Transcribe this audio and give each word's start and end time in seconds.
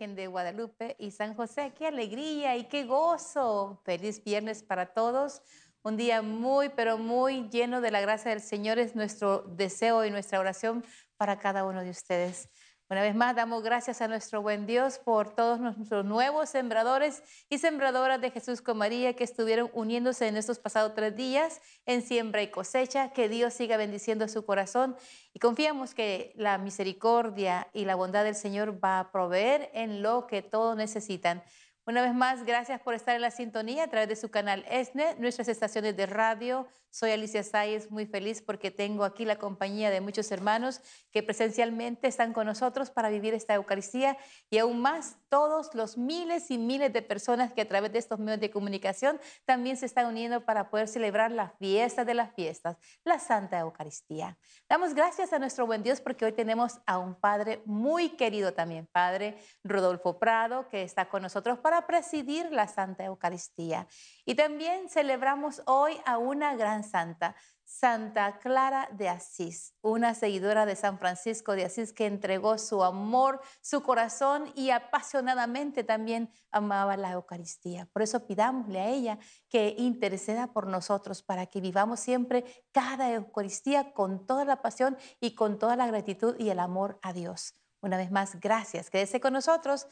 de 0.00 0.28
Guadalupe 0.28 0.96
y 0.98 1.10
San 1.10 1.34
José. 1.34 1.74
Qué 1.76 1.86
alegría 1.86 2.56
y 2.56 2.64
qué 2.64 2.84
gozo. 2.84 3.82
Feliz 3.84 4.24
viernes 4.24 4.62
para 4.62 4.94
todos. 4.94 5.42
Un 5.82 5.98
día 5.98 6.22
muy, 6.22 6.70
pero 6.70 6.96
muy 6.96 7.50
lleno 7.50 7.82
de 7.82 7.90
la 7.90 8.00
gracia 8.00 8.30
del 8.30 8.40
Señor 8.40 8.78
es 8.78 8.96
nuestro 8.96 9.42
deseo 9.42 10.02
y 10.06 10.10
nuestra 10.10 10.40
oración 10.40 10.86
para 11.18 11.38
cada 11.38 11.66
uno 11.66 11.84
de 11.84 11.90
ustedes. 11.90 12.48
Una 12.90 13.02
vez 13.02 13.14
más, 13.14 13.36
damos 13.36 13.62
gracias 13.62 14.00
a 14.00 14.08
nuestro 14.08 14.42
buen 14.42 14.66
Dios 14.66 14.98
por 14.98 15.32
todos 15.32 15.60
nuestros 15.60 16.04
nuevos 16.04 16.50
sembradores 16.50 17.22
y 17.48 17.58
sembradoras 17.58 18.20
de 18.20 18.32
Jesús 18.32 18.62
con 18.62 18.78
María 18.78 19.14
que 19.14 19.22
estuvieron 19.22 19.70
uniéndose 19.74 20.26
en 20.26 20.36
estos 20.36 20.58
pasados 20.58 20.96
tres 20.96 21.14
días 21.14 21.60
en 21.86 22.02
siembra 22.02 22.42
y 22.42 22.50
cosecha. 22.50 23.12
Que 23.12 23.28
Dios 23.28 23.54
siga 23.54 23.76
bendiciendo 23.76 24.26
su 24.26 24.44
corazón 24.44 24.96
y 25.32 25.38
confiamos 25.38 25.94
que 25.94 26.32
la 26.34 26.58
misericordia 26.58 27.68
y 27.72 27.84
la 27.84 27.94
bondad 27.94 28.24
del 28.24 28.34
Señor 28.34 28.84
va 28.84 28.98
a 28.98 29.12
proveer 29.12 29.70
en 29.72 30.02
lo 30.02 30.26
que 30.26 30.42
todos 30.42 30.76
necesitan. 30.76 31.44
Una 31.86 32.02
vez 32.02 32.12
más, 32.12 32.44
gracias 32.44 32.80
por 32.80 32.94
estar 32.94 33.14
en 33.14 33.22
la 33.22 33.30
sintonía 33.30 33.84
a 33.84 33.88
través 33.88 34.08
de 34.08 34.16
su 34.16 34.30
canal 34.32 34.64
ESNE, 34.68 35.14
nuestras 35.18 35.46
estaciones 35.46 35.96
de 35.96 36.06
radio. 36.06 36.66
Soy 36.90 37.12
Alicia 37.12 37.44
Sáez, 37.44 37.90
muy 37.90 38.04
feliz 38.04 38.42
porque 38.42 38.72
tengo 38.72 39.04
aquí 39.04 39.24
la 39.24 39.38
compañía 39.38 39.90
de 39.90 40.00
muchos 40.00 40.30
hermanos 40.32 40.80
que 41.12 41.22
presencialmente 41.22 42.08
están 42.08 42.32
con 42.32 42.46
nosotros 42.46 42.90
para 42.90 43.10
vivir 43.10 43.32
esta 43.32 43.54
Eucaristía 43.54 44.18
y 44.50 44.58
aún 44.58 44.80
más 44.80 45.16
todos 45.28 45.72
los 45.74 45.96
miles 45.96 46.50
y 46.50 46.58
miles 46.58 46.92
de 46.92 47.02
personas 47.02 47.52
que 47.52 47.60
a 47.60 47.68
través 47.68 47.92
de 47.92 48.00
estos 48.00 48.18
medios 48.18 48.40
de 48.40 48.50
comunicación 48.50 49.20
también 49.44 49.76
se 49.76 49.86
están 49.86 50.06
uniendo 50.06 50.44
para 50.44 50.68
poder 50.68 50.88
celebrar 50.88 51.30
la 51.30 51.50
fiesta 51.50 52.04
de 52.04 52.14
las 52.14 52.34
fiestas, 52.34 52.76
la 53.04 53.20
Santa 53.20 53.60
Eucaristía. 53.60 54.36
Damos 54.68 54.92
gracias 54.92 55.32
a 55.32 55.38
nuestro 55.38 55.66
buen 55.66 55.84
Dios 55.84 56.00
porque 56.00 56.24
hoy 56.24 56.32
tenemos 56.32 56.80
a 56.86 56.98
un 56.98 57.14
Padre 57.14 57.62
muy 57.66 58.10
querido 58.10 58.52
también, 58.52 58.88
Padre 58.90 59.38
Rodolfo 59.62 60.18
Prado, 60.18 60.68
que 60.68 60.82
está 60.82 61.08
con 61.08 61.22
nosotros 61.22 61.60
para 61.60 61.86
presidir 61.86 62.50
la 62.50 62.66
Santa 62.66 63.04
Eucaristía. 63.04 63.86
Y 64.30 64.36
también 64.36 64.88
celebramos 64.88 65.60
hoy 65.66 66.00
a 66.06 66.16
una 66.16 66.54
gran 66.54 66.84
santa, 66.84 67.34
Santa 67.64 68.38
Clara 68.38 68.88
de 68.92 69.08
Asís, 69.08 69.74
una 69.82 70.14
seguidora 70.14 70.66
de 70.66 70.76
San 70.76 71.00
Francisco 71.00 71.56
de 71.56 71.64
Asís 71.64 71.92
que 71.92 72.06
entregó 72.06 72.56
su 72.56 72.84
amor, 72.84 73.40
su 73.60 73.82
corazón 73.82 74.52
y 74.54 74.70
apasionadamente 74.70 75.82
también 75.82 76.30
amaba 76.52 76.96
la 76.96 77.10
Eucaristía. 77.10 77.88
Por 77.92 78.02
eso 78.02 78.24
pidámosle 78.24 78.78
a 78.78 78.88
ella 78.88 79.18
que 79.48 79.74
interceda 79.76 80.52
por 80.52 80.68
nosotros 80.68 81.24
para 81.24 81.46
que 81.46 81.60
vivamos 81.60 81.98
siempre 81.98 82.44
cada 82.70 83.12
Eucaristía 83.12 83.92
con 83.92 84.28
toda 84.28 84.44
la 84.44 84.62
pasión 84.62 84.96
y 85.18 85.34
con 85.34 85.58
toda 85.58 85.74
la 85.74 85.88
gratitud 85.88 86.36
y 86.38 86.50
el 86.50 86.60
amor 86.60 87.00
a 87.02 87.12
Dios. 87.12 87.56
Una 87.80 87.96
vez 87.96 88.12
más, 88.12 88.38
gracias. 88.38 88.90
Quédese 88.90 89.20
con 89.20 89.32
nosotros. 89.32 89.88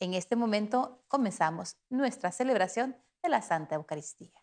En 0.00 0.14
este 0.14 0.34
momento 0.34 1.04
comenzamos 1.08 1.76
nuestra 1.90 2.32
celebración 2.32 2.96
de 3.22 3.28
la 3.28 3.40
Santa 3.40 3.76
Eucaristía. 3.76 4.41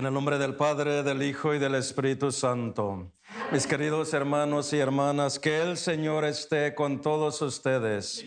En 0.00 0.06
el 0.06 0.14
nombre 0.14 0.38
del 0.38 0.54
Padre, 0.54 1.02
del 1.02 1.22
Hijo 1.22 1.52
y 1.52 1.58
del 1.58 1.74
Espíritu 1.74 2.32
Santo. 2.32 3.12
Mis 3.52 3.66
queridos 3.66 4.14
hermanos 4.14 4.72
y 4.72 4.78
hermanas, 4.78 5.38
que 5.38 5.60
el 5.60 5.76
Señor 5.76 6.24
esté 6.24 6.74
con 6.74 7.02
todos 7.02 7.42
ustedes. 7.42 8.24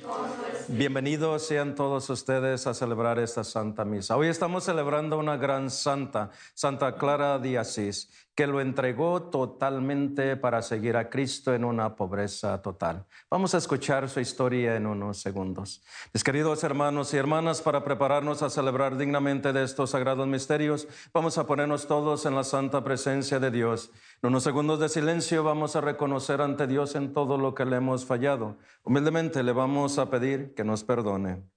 Bienvenidos 0.68 1.48
sean 1.48 1.74
todos 1.74 2.12
ustedes 2.12 2.68
a 2.68 2.76
celebrar 2.76 3.18
esta 3.18 3.44
Santa 3.44 3.86
Misa. 3.86 4.16
Hoy 4.16 4.28
estamos 4.28 4.66
celebrando 4.66 5.18
una 5.18 5.36
gran 5.36 5.72
santa, 5.72 6.30
Santa 6.54 6.96
Clara 6.96 7.40
de 7.40 7.58
Asís, 7.58 8.08
que 8.36 8.48
lo 8.48 8.62
entregó 8.62 9.24
totalmente 9.24 10.36
para 10.38 10.62
seguir 10.62 10.98
a 10.98 11.10
Cristo 11.10 11.54
en 11.54 11.64
una 11.64 11.96
pobreza 11.96 12.62
total. 12.62 13.06
Vamos 13.30 13.54
a 13.54 13.60
escuchar 13.60 14.10
su 14.10 14.20
historia 14.20 14.76
en 14.76 14.88
unos 14.88 15.20
segundos. 15.20 15.84
Mis 16.14 16.24
queridos 16.24 16.64
hermanos 16.64 17.14
y 17.14 17.18
hermanas, 17.18 17.62
para 17.62 17.84
prepararnos 17.84 18.42
a 18.42 18.50
celebrar 18.50 18.98
dignamente 18.98 19.54
de 19.54 19.64
estos 19.64 19.92
sagrados 19.92 20.28
misterios, 20.28 20.88
vamos 21.14 21.38
a 21.38 21.46
ponernos 21.46 21.88
todos 21.88 22.26
en 22.26 22.36
la 22.36 22.44
santa 22.44 22.84
presencia 22.84 23.40
de 23.40 23.52
Dios. 23.52 23.92
En 24.22 24.30
unos 24.30 24.44
segundos 24.44 24.80
de 24.80 24.90
silencio 24.90 25.44
vamos 25.44 25.76
a 25.76 25.82
reconocer 25.82 26.42
ante 26.42 26.66
Dios 26.66 26.96
en 26.96 27.14
todo 27.14 27.38
lo 27.38 27.54
que 27.54 27.66
le 27.66 27.76
hemos 27.76 28.06
fallado. 28.06 28.58
Humildemente 28.84 29.44
le 29.44 29.52
vamos 29.52 30.00
a 30.00 30.10
pedir 30.10 30.56
que 30.56 30.64
nos 30.64 30.84
perdone. 30.84 31.53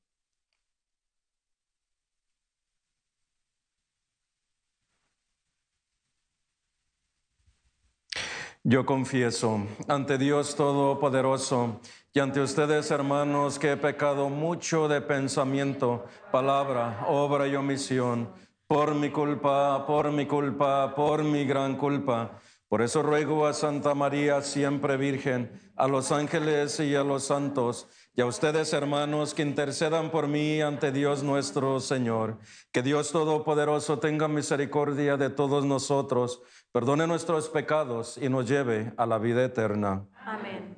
Yo 8.69 8.85
confieso 8.85 9.65
ante 9.87 10.19
Dios 10.19 10.57
Todopoderoso 10.57 11.79
y 12.13 12.19
ante 12.19 12.41
ustedes, 12.41 12.91
hermanos, 12.91 13.61
que 13.61 13.71
he 13.71 13.77
pecado 13.77 14.29
mucho 14.29 14.89
de 14.89 15.01
pensamiento, 15.01 16.05
palabra, 16.33 17.05
obra 17.07 17.47
y 17.47 17.55
omisión, 17.55 18.29
por 18.67 18.93
mi 18.97 19.11
culpa, 19.11 19.87
por 19.87 20.11
mi 20.11 20.27
culpa, 20.27 20.97
por 20.97 21.23
mi 21.23 21.45
gran 21.45 21.77
culpa. 21.77 22.41
Por 22.69 22.83
eso 22.83 23.05
ruego 23.05 23.47
a 23.47 23.53
Santa 23.53 23.95
María, 23.95 24.43
siempre 24.43 24.97
Virgen, 24.97 25.53
a 25.77 25.87
los 25.87 26.11
ángeles 26.11 26.81
y 26.81 26.97
a 26.97 27.05
los 27.05 27.23
santos, 27.23 27.87
y 28.17 28.23
a 28.23 28.27
ustedes, 28.27 28.73
hermanos, 28.73 29.35
que 29.35 29.43
intercedan 29.43 30.11
por 30.11 30.27
mí 30.27 30.61
ante 30.61 30.91
Dios 30.91 31.23
nuestro 31.23 31.79
Señor. 31.79 32.39
Que 32.73 32.83
Dios 32.83 33.13
Todopoderoso 33.13 34.01
tenga 34.01 34.27
misericordia 34.27 35.17
de 35.17 35.31
todos 35.31 35.65
nosotros, 35.65 36.43
perdone 36.77 37.07
nuestros 37.07 37.49
pecados 37.49 38.19
y 38.21 38.29
nos 38.29 38.47
lleve 38.47 38.93
a 38.99 39.07
la 39.07 39.17
vida 39.17 39.43
eterna. 39.43 40.05
Amén. 40.27 40.77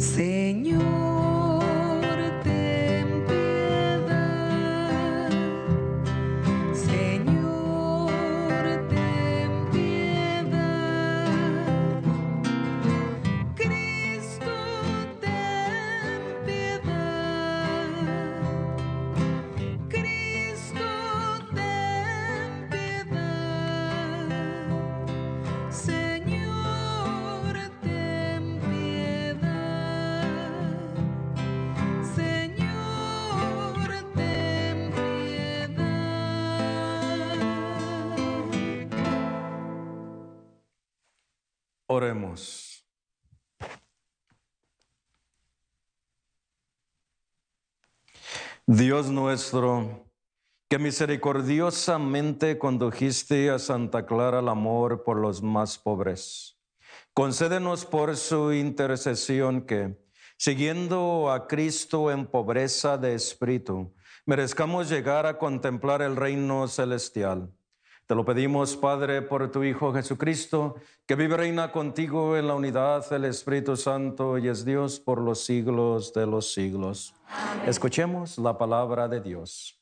Señor. 0.00 0.31
Oremos. 41.94 42.86
Dios 48.66 49.10
nuestro, 49.10 50.06
que 50.70 50.78
misericordiosamente 50.78 52.56
condujiste 52.56 53.50
a 53.50 53.58
Santa 53.58 54.06
Clara 54.06 54.38
al 54.38 54.48
amor 54.48 55.04
por 55.04 55.18
los 55.18 55.42
más 55.42 55.76
pobres, 55.76 56.58
concédenos 57.12 57.84
por 57.84 58.16
su 58.16 58.54
intercesión 58.54 59.66
que, 59.66 60.02
siguiendo 60.38 61.30
a 61.30 61.46
Cristo 61.46 62.10
en 62.10 62.24
pobreza 62.24 62.96
de 62.96 63.14
espíritu, 63.14 63.92
merezcamos 64.24 64.88
llegar 64.88 65.26
a 65.26 65.36
contemplar 65.36 66.00
el 66.00 66.16
reino 66.16 66.66
celestial 66.68 67.52
Te 68.12 68.16
lo 68.16 68.26
pedimos, 68.26 68.76
Padre, 68.76 69.22
por 69.22 69.50
tu 69.50 69.64
Hijo 69.64 69.90
Jesucristo, 69.90 70.74
que 71.06 71.14
vive 71.14 71.32
y 71.32 71.36
reina 71.38 71.72
contigo 71.72 72.36
en 72.36 72.46
la 72.46 72.54
unidad 72.54 73.08
del 73.08 73.24
Espíritu 73.24 73.74
Santo 73.74 74.36
y 74.36 74.48
es 74.48 74.66
Dios 74.66 75.00
por 75.00 75.18
los 75.18 75.46
siglos 75.46 76.12
de 76.12 76.26
los 76.26 76.52
siglos. 76.52 77.14
Escuchemos 77.66 78.36
la 78.36 78.58
palabra 78.58 79.08
de 79.08 79.22
Dios. 79.22 79.80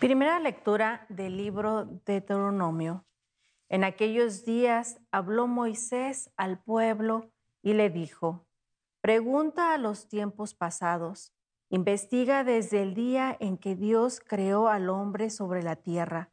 Primera 0.00 0.40
lectura 0.40 1.06
del 1.08 1.36
libro 1.36 1.84
de 1.84 2.14
Deuteronomio. 2.14 3.04
En 3.70 3.84
aquellos 3.84 4.44
días 4.44 5.00
habló 5.10 5.46
Moisés 5.46 6.30
al 6.36 6.62
pueblo 6.62 7.32
y 7.62 7.72
le 7.72 7.88
dijo, 7.88 8.46
pregunta 9.00 9.72
a 9.72 9.78
los 9.78 10.08
tiempos 10.08 10.54
pasados, 10.54 11.32
investiga 11.70 12.44
desde 12.44 12.82
el 12.82 12.92
día 12.92 13.34
en 13.40 13.56
que 13.56 13.76
Dios 13.76 14.20
creó 14.20 14.68
al 14.68 14.90
hombre 14.90 15.30
sobre 15.30 15.62
la 15.62 15.76
tierra. 15.76 16.30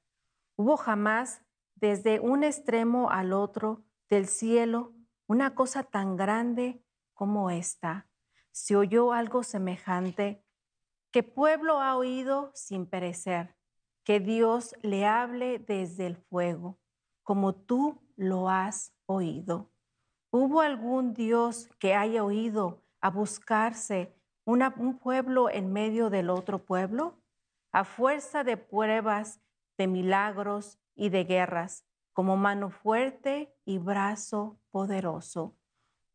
¿Hubo 0.57 0.75
jamás 0.75 1.42
desde 1.75 2.19
un 2.19 2.44
extremo 2.44 3.10
al 3.10 3.31
otro 3.31 3.86
del 4.10 4.28
cielo 4.28 4.94
una 5.28 5.56
cosa 5.56 5.83
tan 5.83 6.18
grande 6.18 6.83
como 7.13 7.51
esta? 7.51 8.10
¿Se 8.51 8.75
oyó 8.75 9.13
algo 9.13 9.44
semejante? 9.44 10.44
¿Qué 11.12 11.24
pueblo 11.24 11.80
ha 11.80 11.95
oído 11.95 12.51
sin 12.54 12.86
perecer? 12.86 13.57
que 14.07 14.22
Dios 14.22 14.74
le 14.83 15.06
hable 15.06 15.60
desde 15.60 16.07
el 16.07 16.16
fuego, 16.16 16.80
como 17.27 17.53
tú 17.53 18.00
lo 18.15 18.50
has 18.50 18.94
oído. 19.06 19.69
¿Hubo 20.31 20.62
algún 20.62 21.13
Dios 21.13 21.68
que 21.77 21.94
haya 21.94 22.24
oído 22.24 22.85
a 23.01 23.09
buscarse 23.09 24.15
un 24.45 24.97
pueblo 24.97 25.50
en 25.50 25.74
medio 25.74 26.09
del 26.09 26.29
otro 26.29 26.63
pueblo? 26.63 27.19
A 27.74 27.83
fuerza 27.83 28.45
de 28.45 28.56
pruebas, 28.56 29.41
de 29.77 29.88
milagros 29.88 30.79
y 30.95 31.09
de 31.09 31.25
guerras, 31.25 31.83
como 32.13 32.38
mano 32.38 32.69
fuerte 32.69 33.53
y 33.65 33.77
brazo 33.77 34.57
poderoso. 34.71 35.53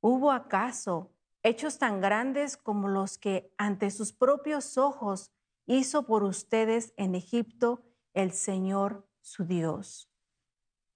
¿Hubo 0.01 0.31
acaso 0.31 1.13
hechos 1.43 1.77
tan 1.77 2.01
grandes 2.01 2.57
como 2.57 2.89
los 2.89 3.19
que 3.19 3.53
ante 3.59 3.91
sus 3.91 4.15
propios 4.15 4.79
ojos 4.79 5.31
hizo 5.67 6.07
por 6.07 6.23
ustedes 6.23 6.95
en 6.97 7.15
Egipto 7.15 7.83
el 8.15 8.33
Señor 8.33 9.07
su 9.21 9.45
Dios. 9.45 10.12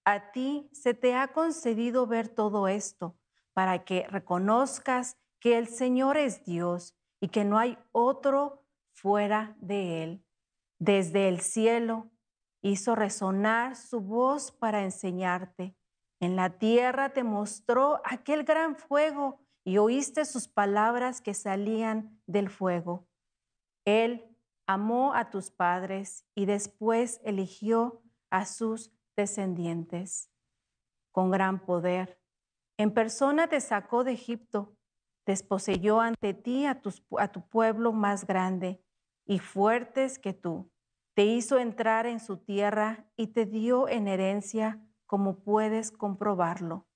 A 0.06 0.31
ti 0.31 0.70
se 0.73 0.94
te 0.94 1.17
ha 1.17 1.32
concedido 1.32 2.06
ver 2.06 2.29
todo 2.29 2.69
esto 2.69 3.19
para 3.53 3.85
que 3.85 4.06
reconozcas 4.06 5.19
que 5.41 5.58
el 5.58 5.67
Señor 5.67 6.17
es 6.17 6.44
Dios 6.44 6.97
y 7.20 7.29
que 7.29 7.44
no 7.44 7.58
hay 7.58 7.76
otro 7.91 8.64
fuera 8.93 9.56
de 9.61 10.05
Él. 10.05 10.25
Desde 10.79 11.29
el 11.29 11.41
cielo 11.41 12.08
hizo 12.62 12.94
resonar 12.94 13.75
su 13.75 14.00
voz 14.00 14.53
para 14.53 14.85
enseñarte. 14.85 15.75
En 16.20 16.37
la 16.37 16.56
tierra 16.56 17.12
te 17.12 17.25
mostró 17.25 18.00
aquel 18.05 18.44
gran 18.44 18.76
fuego 18.76 19.41
y 19.64 19.79
oíste 19.79 20.25
sus 20.25 20.47
palabras 20.47 21.20
que 21.20 21.35
salían 21.35 22.23
del 22.26 22.49
fuego. 22.49 23.08
Él 23.85 24.25
amó 24.69 25.14
a 25.14 25.31
tus 25.31 25.50
padres 25.50 26.25
y 26.37 26.47
después 26.47 27.20
eligió 27.25 28.05
a 28.31 28.47
sus 28.47 28.95
descendientes. 29.16 30.30
Con 31.10 31.30
gran 31.30 31.64
poder, 31.64 32.20
en 32.76 32.92
persona 32.92 33.48
te 33.48 33.60
sacó 33.60 34.04
de 34.04 34.12
Egipto, 34.12 34.76
desposeyó 35.24 36.00
ante 36.00 36.34
ti 36.34 36.66
a, 36.66 36.80
tu 36.80 37.48
pueblo 37.48 37.92
más 37.92 38.26
grande 38.26 38.84
y 39.24 39.38
fuertes 39.38 40.18
que 40.18 40.34
tú. 40.34 40.70
Te 41.14 41.24
hizo 41.24 41.58
entrar 41.58 42.06
en 42.06 42.20
su 42.20 42.36
tierra 42.36 43.10
y 43.16 43.28
te 43.28 43.46
dio 43.46 43.88
en 43.88 44.08
herencia 44.08 44.82
como 45.06 45.38
puedes 45.42 45.90
comprobarlo. 45.90 46.86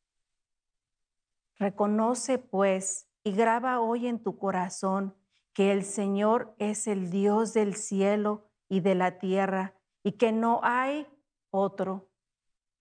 Reconoce 1.56 2.38
pues 2.38 3.08
y 3.24 3.32
graba 3.32 3.80
hoy 3.80 4.06
en 4.06 4.22
tu 4.22 4.36
corazón 4.36 5.14
que 5.54 5.72
el 5.72 5.84
Señor 5.84 6.54
es 6.58 6.86
el 6.86 7.10
Dios 7.10 7.54
del 7.54 7.74
cielo 7.74 8.50
y 8.68 8.80
de 8.80 8.94
la 8.94 9.18
tierra 9.18 9.74
y 10.02 10.12
que 10.12 10.32
no 10.32 10.60
hay 10.62 11.06
otro. 11.50 12.09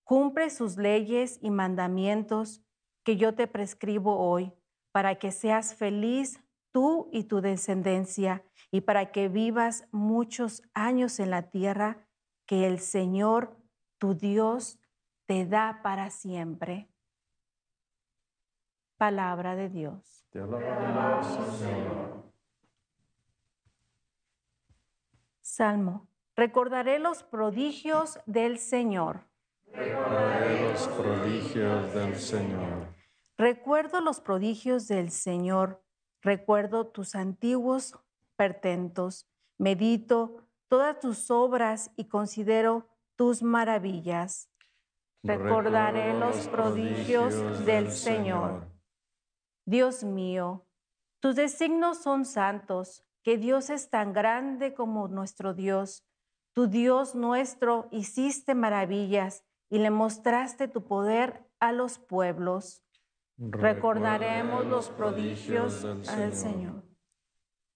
Cumple 0.10 0.50
sus 0.50 0.78
leyes 0.78 1.38
y 1.40 1.52
mandamientos 1.52 2.64
que 3.04 3.16
yo 3.16 3.36
te 3.36 3.46
prescribo 3.46 4.18
hoy 4.18 4.52
para 4.92 5.20
que 5.20 5.32
seas 5.32 5.76
feliz 5.76 6.44
tú 6.72 7.10
y 7.12 7.26
tu 7.26 7.42
descendencia 7.42 8.44
y 8.72 8.82
para 8.82 9.12
que 9.12 9.28
vivas 9.28 9.88
muchos 9.92 10.64
años 10.74 11.20
en 11.20 11.30
la 11.30 11.52
tierra 11.52 12.08
que 12.48 12.66
el 12.66 12.80
Señor, 12.80 13.56
tu 14.00 14.16
Dios, 14.16 14.80
te 15.28 15.46
da 15.46 15.82
para 15.84 16.10
siempre. 16.10 16.90
Palabra 18.98 19.56
de 19.56 19.70
Dios. 19.70 20.26
Te 20.32 20.40
alabamos, 20.40 21.56
Señor. 21.60 22.24
Salmo. 25.42 26.08
Recordaré 26.36 26.98
los 26.98 27.22
prodigios 27.22 28.20
del 28.26 28.58
Señor. 28.58 29.29
Recordaré 29.74 30.64
los 30.64 30.88
prodigios 30.88 31.94
del 31.94 32.16
Señor. 32.16 32.96
Recuerdo 33.38 34.02
los 34.02 34.20
prodigios 34.20 34.88
del 34.88 35.12
Señor. 35.12 35.84
Recuerdo 36.22 36.88
tus 36.88 37.16
antiguos 37.16 37.98
pertentos. 38.36 39.28
Medito 39.58 40.48
todas 40.68 41.00
tus 41.00 41.32
obras 41.32 41.92
y 41.96 42.06
considero 42.06 42.88
tus 43.16 43.44
maravillas. 43.44 44.50
Recordaré 45.24 46.14
los 46.18 46.48
prodigios 46.48 47.66
del 47.66 47.92
Señor. 47.92 48.68
Dios 49.66 50.04
mío, 50.04 50.66
tus 51.20 51.36
designos 51.36 52.02
son 52.02 52.26
santos 52.26 53.04
que 53.24 53.38
Dios 53.38 53.70
es 53.70 53.90
tan 53.90 54.14
grande 54.14 54.74
como 54.74 55.08
nuestro 55.08 55.54
Dios. 55.54 56.06
Tu 56.54 56.68
Dios 56.68 57.16
nuestro 57.16 57.88
hiciste 57.92 58.56
maravillas 58.56 59.44
y 59.70 59.80
le 59.80 59.90
mostraste 59.90 60.68
tu 60.68 60.84
poder 60.84 61.46
a 61.60 61.72
los 61.72 62.00
pueblos. 62.00 62.84
Recordaremos 63.38 64.66
los 64.66 64.90
prodigios 64.90 65.84
del 65.84 66.34
Señor. 66.34 66.84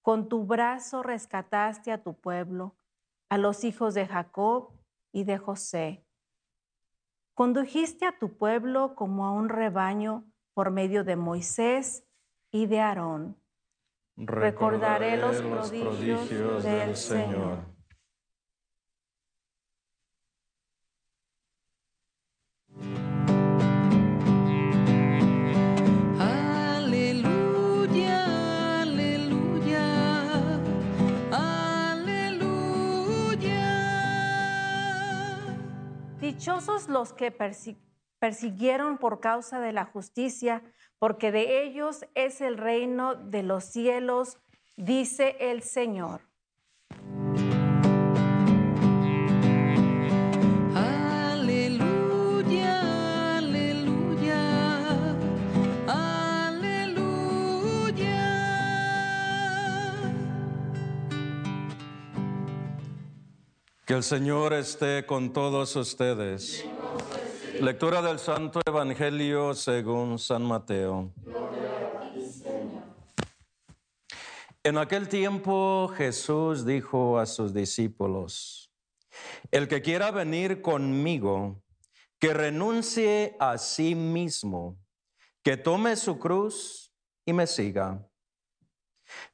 Con 0.02 0.28
tu 0.28 0.46
brazo 0.46 1.04
rescataste 1.04 1.92
a 1.92 2.04
tu 2.04 2.20
pueblo, 2.20 2.76
a 3.30 3.38
los 3.38 3.64
hijos 3.64 3.94
de 3.94 4.06
Jacob 4.06 4.72
y 5.12 5.24
de 5.24 5.38
José. 5.38 6.06
Condujiste 7.34 8.06
a 8.06 8.18
tu 8.20 8.38
pueblo 8.38 8.96
como 8.96 9.26
a 9.26 9.32
un 9.32 9.50
rebaño 9.50 10.26
por 10.54 10.72
medio 10.72 11.04
de 11.04 11.16
Moisés 11.16 12.06
y 12.52 12.66
de 12.68 12.82
Aarón 12.82 13.44
recordaré 14.18 15.18
los 15.18 15.42
prodigios 15.42 16.64
del 16.64 16.96
Señor. 16.96 17.73
Dichosos 36.34 36.90
los 36.90 37.14
que 37.14 37.32
persiguieron 38.20 38.98
por 38.98 39.20
causa 39.20 39.60
de 39.60 39.72
la 39.72 39.86
justicia 39.86 40.64
porque 40.98 41.32
de 41.32 41.64
ellos 41.64 42.08
es 42.16 42.42
el 42.42 42.58
reino 42.58 43.14
de 43.14 43.44
los 43.44 43.66
cielos, 43.66 44.40
dice 44.76 45.38
el 45.40 45.62
Señor. 45.62 46.22
El 63.94 64.02
Señor 64.02 64.54
esté 64.54 65.06
con 65.06 65.32
todos 65.34 65.76
ustedes. 65.76 66.66
Lectura 67.62 68.02
del 68.02 68.18
Santo 68.18 68.60
Evangelio 68.66 69.54
según 69.54 70.18
San 70.18 70.42
Mateo. 70.42 71.14
En 74.64 74.80
aquel 74.80 75.08
tiempo 75.08 75.94
Jesús 75.96 76.66
dijo 76.66 77.20
a 77.20 77.28
sus 77.28 77.54
discípulos, 77.54 78.74
el 79.52 79.68
que 79.68 79.84
quiera 79.84 80.10
venir 80.10 80.64
conmigo, 80.64 81.62
que 82.18 82.34
renuncie 82.34 83.38
a 83.40 83.60
sí 83.60 83.94
mismo, 83.94 84.76
que 85.44 85.56
tome 85.56 85.98
su 85.98 86.18
cruz 86.18 86.92
y 87.28 87.34
me 87.34 87.46
siga. 87.46 88.10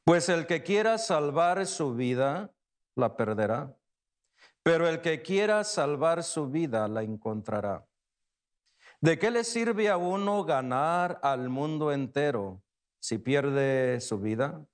Pues 0.04 0.28
el 0.28 0.46
que 0.48 0.64
quiera 0.64 0.98
salvar 0.98 1.66
su 1.66 1.96
vida, 1.96 2.54
la 2.98 3.16
perderá. 3.16 3.79
Pero 4.64 4.88
el 4.88 5.02
que 5.02 5.22
quiera 5.22 5.64
salvar 5.64 6.24
su 6.24 6.50
vida, 6.50 6.88
la 6.88 7.04
encontrará. 7.04 7.86
¿De 9.02 9.18
qué 9.18 9.32
le 9.32 9.44
sirve 9.44 9.90
a 9.90 9.96
uno 9.96 10.44
ganar 10.44 11.20
al 11.24 11.50
mundo 11.50 11.92
entero 11.94 12.62
si 13.00 13.18
pierde 13.18 14.02
su 14.02 14.20
vida? 14.20 14.66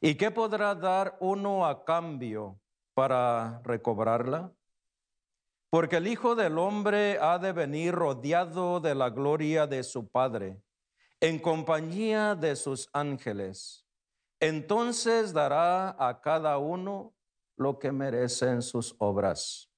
¿Y 0.00 0.14
qué 0.16 0.30
podrá 0.30 0.74
dar 0.74 1.16
uno 1.20 1.66
a 1.66 1.84
cambio 1.84 2.60
para 2.94 3.62
recobrarla? 3.64 4.52
Porque 5.70 5.96
el 5.96 6.08
Hijo 6.08 6.34
del 6.34 6.58
Hombre 6.58 7.18
ha 7.20 7.38
de 7.38 7.52
venir 7.52 7.94
rodeado 7.94 8.80
de 8.80 8.94
la 8.94 9.08
gloria 9.08 9.66
de 9.66 9.84
su 9.84 10.10
Padre, 10.10 10.60
en 11.20 11.38
compañía 11.38 12.34
de 12.34 12.56
sus 12.56 12.90
ángeles. 12.92 13.86
Entonces 14.40 15.32
dará 15.32 15.96
a 15.98 16.20
cada 16.20 16.58
uno 16.58 17.14
lo 17.60 17.78
que 17.78 17.92
merecen 17.92 18.62
sus 18.62 18.94
obras. 18.98 19.70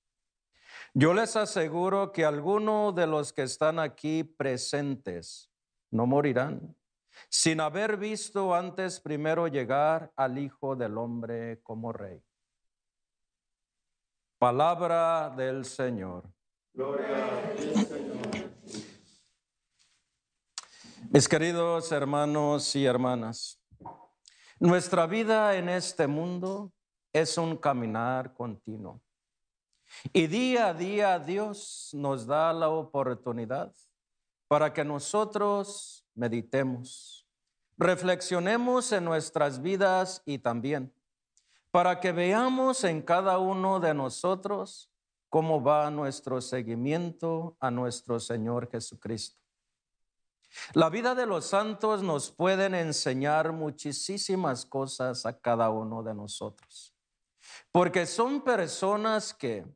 Yo 0.94 1.12
les 1.12 1.34
aseguro 1.36 2.12
que 2.12 2.24
algunos 2.24 2.94
de 2.94 3.06
los 3.06 3.32
que 3.32 3.42
están 3.42 3.78
aquí 3.78 4.22
presentes 4.22 5.50
no 5.90 6.06
morirán 6.06 6.76
sin 7.28 7.60
haber 7.60 7.96
visto 7.96 8.54
antes 8.54 9.00
primero 9.00 9.48
llegar 9.48 10.12
al 10.16 10.38
Hijo 10.38 10.76
del 10.76 10.96
Hombre 10.96 11.60
como 11.62 11.92
Rey. 11.92 12.22
Palabra 14.38 15.30
del 15.30 15.64
Señor. 15.64 16.30
Mis 21.10 21.28
queridos 21.28 21.90
hermanos 21.90 22.74
y 22.76 22.86
hermanas, 22.86 23.60
nuestra 24.58 25.06
vida 25.06 25.56
en 25.56 25.68
este 25.68 26.06
mundo 26.06 26.72
es 27.12 27.36
un 27.38 27.56
caminar 27.56 28.32
continuo. 28.34 29.00
Y 30.12 30.26
día 30.26 30.68
a 30.68 30.74
día 30.74 31.18
Dios 31.18 31.90
nos 31.92 32.26
da 32.26 32.52
la 32.52 32.70
oportunidad 32.70 33.72
para 34.48 34.72
que 34.72 34.84
nosotros 34.84 36.04
meditemos, 36.14 37.26
reflexionemos 37.76 38.92
en 38.92 39.04
nuestras 39.04 39.60
vidas 39.60 40.22
y 40.24 40.38
también 40.38 40.92
para 41.70 42.00
que 42.00 42.12
veamos 42.12 42.84
en 42.84 43.00
cada 43.00 43.38
uno 43.38 43.80
de 43.80 43.94
nosotros 43.94 44.90
cómo 45.30 45.62
va 45.62 45.90
nuestro 45.90 46.42
seguimiento 46.42 47.56
a 47.58 47.70
nuestro 47.70 48.20
Señor 48.20 48.70
Jesucristo. 48.70 49.40
La 50.74 50.90
vida 50.90 51.14
de 51.14 51.24
los 51.24 51.46
santos 51.46 52.02
nos 52.02 52.30
pueden 52.30 52.74
enseñar 52.74 53.52
muchísimas 53.52 54.66
cosas 54.66 55.24
a 55.24 55.40
cada 55.40 55.70
uno 55.70 56.02
de 56.02 56.12
nosotros, 56.12 56.91
porque 57.72 58.06
son 58.06 58.42
personas 58.42 59.32
que 59.32 59.66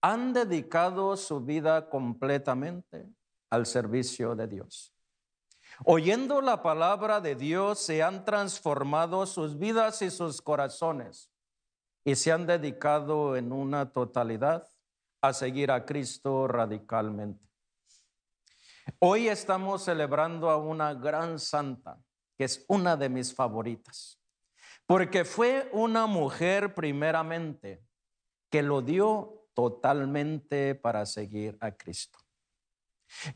han 0.00 0.32
dedicado 0.32 1.16
su 1.16 1.40
vida 1.40 1.90
completamente 1.90 3.06
al 3.50 3.66
servicio 3.66 4.34
de 4.34 4.46
Dios. 4.46 4.94
Oyendo 5.84 6.40
la 6.40 6.62
palabra 6.62 7.20
de 7.20 7.34
Dios, 7.34 7.78
se 7.78 8.02
han 8.02 8.24
transformado 8.24 9.26
sus 9.26 9.58
vidas 9.58 10.02
y 10.02 10.10
sus 10.10 10.40
corazones 10.40 11.30
y 12.04 12.14
se 12.14 12.32
han 12.32 12.46
dedicado 12.46 13.36
en 13.36 13.52
una 13.52 13.92
totalidad 13.92 14.66
a 15.20 15.32
seguir 15.32 15.70
a 15.70 15.84
Cristo 15.84 16.48
radicalmente. 16.48 17.46
Hoy 18.98 19.28
estamos 19.28 19.84
celebrando 19.84 20.50
a 20.50 20.56
una 20.56 20.94
gran 20.94 21.38
santa, 21.38 21.98
que 22.36 22.44
es 22.44 22.64
una 22.68 22.96
de 22.96 23.08
mis 23.08 23.34
favoritas, 23.34 24.19
porque 24.90 25.24
fue 25.24 25.70
una 25.72 26.06
mujer 26.06 26.74
primeramente 26.74 27.80
que 28.50 28.60
lo 28.60 28.82
dio 28.82 29.46
totalmente 29.54 30.74
para 30.74 31.06
seguir 31.06 31.56
a 31.60 31.70
Cristo. 31.70 32.18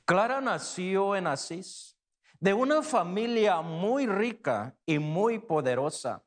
Clara 0.04 0.40
nació 0.40 1.14
en 1.14 1.28
Asís, 1.28 1.96
de 2.40 2.52
una 2.54 2.82
familia 2.82 3.60
muy 3.60 4.08
rica 4.08 4.76
y 4.84 4.98
muy 4.98 5.38
poderosa. 5.38 6.24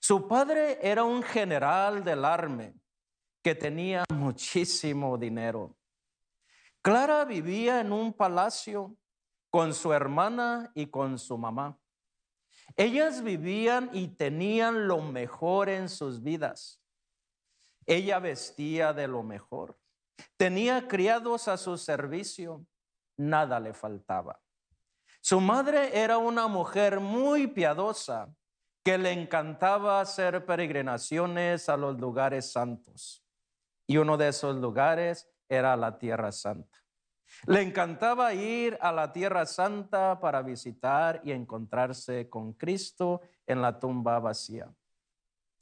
Su 0.00 0.26
padre 0.26 0.78
era 0.80 1.04
un 1.04 1.22
general 1.22 2.02
del 2.02 2.24
arme 2.24 2.80
que 3.42 3.54
tenía 3.54 4.04
muchísimo 4.08 5.18
dinero. 5.18 5.76
Clara 6.80 7.26
vivía 7.26 7.82
en 7.82 7.92
un 7.92 8.10
palacio 8.10 8.96
con 9.50 9.74
su 9.74 9.92
hermana 9.92 10.72
y 10.74 10.86
con 10.86 11.18
su 11.18 11.36
mamá. 11.36 11.78
Ellas 12.76 13.22
vivían 13.22 13.88
y 13.92 14.08
tenían 14.08 14.86
lo 14.86 15.00
mejor 15.00 15.68
en 15.68 15.88
sus 15.88 16.22
vidas. 16.22 16.82
Ella 17.86 18.18
vestía 18.18 18.92
de 18.92 19.08
lo 19.08 19.22
mejor. 19.22 19.78
Tenía 20.36 20.86
criados 20.86 21.48
a 21.48 21.56
su 21.56 21.78
servicio. 21.78 22.66
Nada 23.16 23.60
le 23.60 23.72
faltaba. 23.72 24.40
Su 25.20 25.40
madre 25.40 25.98
era 25.98 26.18
una 26.18 26.48
mujer 26.48 27.00
muy 27.00 27.46
piadosa 27.46 28.34
que 28.84 28.98
le 28.98 29.10
encantaba 29.10 30.00
hacer 30.00 30.44
peregrinaciones 30.44 31.68
a 31.68 31.76
los 31.76 31.98
lugares 31.98 32.52
santos. 32.52 33.24
Y 33.86 33.96
uno 33.96 34.16
de 34.16 34.28
esos 34.28 34.54
lugares 34.56 35.28
era 35.48 35.74
la 35.76 35.98
Tierra 35.98 36.30
Santa. 36.30 36.85
Le 37.46 37.62
encantaba 37.62 38.32
ir 38.34 38.78
a 38.80 38.92
la 38.92 39.12
Tierra 39.12 39.46
Santa 39.46 40.18
para 40.20 40.42
visitar 40.42 41.20
y 41.24 41.32
encontrarse 41.32 42.28
con 42.28 42.52
Cristo 42.52 43.20
en 43.46 43.62
la 43.62 43.78
tumba 43.78 44.18
vacía. 44.18 44.72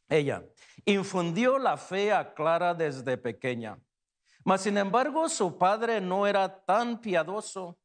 Ella 0.08 0.44
infundió 0.84 1.58
la 1.58 1.76
fe 1.76 2.12
a 2.12 2.34
Clara 2.34 2.74
desde 2.74 3.16
pequeña, 3.16 3.78
mas 4.44 4.62
sin 4.62 4.76
embargo 4.76 5.28
su 5.28 5.56
padre 5.56 6.00
no 6.00 6.26
era 6.26 6.64
tan 6.64 7.00
piadoso 7.00 7.78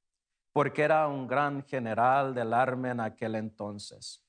porque 0.52 0.84
era 0.84 1.08
un 1.08 1.28
gran 1.28 1.64
general 1.64 2.34
del 2.34 2.54
arma 2.54 2.92
en 2.92 3.00
aquel 3.00 3.36
entonces. 3.36 4.24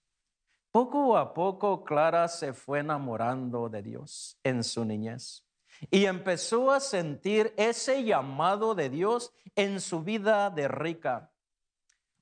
Poco 0.70 1.16
a 1.16 1.34
poco 1.34 1.82
Clara 1.82 2.28
se 2.28 2.52
fue 2.52 2.78
enamorando 2.78 3.68
de 3.68 3.82
Dios 3.82 4.38
en 4.44 4.62
su 4.62 4.84
niñez 4.84 5.44
y 5.90 6.04
empezó 6.06 6.70
a 6.70 6.80
sentir 6.80 7.54
ese 7.56 8.04
llamado 8.04 8.74
de 8.74 8.90
Dios 8.90 9.32
en 9.54 9.80
su 9.80 10.02
vida 10.02 10.50
de 10.50 10.68
rica. 10.68 11.30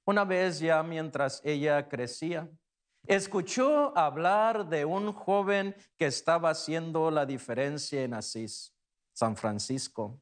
Una 0.04 0.24
vez 0.24 0.60
ya 0.60 0.82
mientras 0.82 1.40
ella 1.44 1.88
crecía, 1.88 2.48
escuchó 3.06 3.96
hablar 3.96 4.68
de 4.68 4.84
un 4.84 5.12
joven 5.12 5.74
que 5.96 6.06
estaba 6.06 6.50
haciendo 6.50 7.10
la 7.10 7.26
diferencia 7.26 8.02
en 8.02 8.14
Asís, 8.14 8.74
San 9.12 9.36
Francisco. 9.36 10.20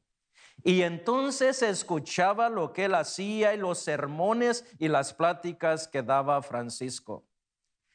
Y 0.63 0.81
entonces 0.81 1.61
escuchaba 1.61 2.49
lo 2.49 2.73
que 2.73 2.85
él 2.85 2.95
hacía 2.95 3.53
y 3.53 3.57
los 3.57 3.79
sermones 3.79 4.65
y 4.79 4.87
las 4.87 5.13
pláticas 5.13 5.87
que 5.87 6.01
daba 6.01 6.41
Francisco. 6.41 7.25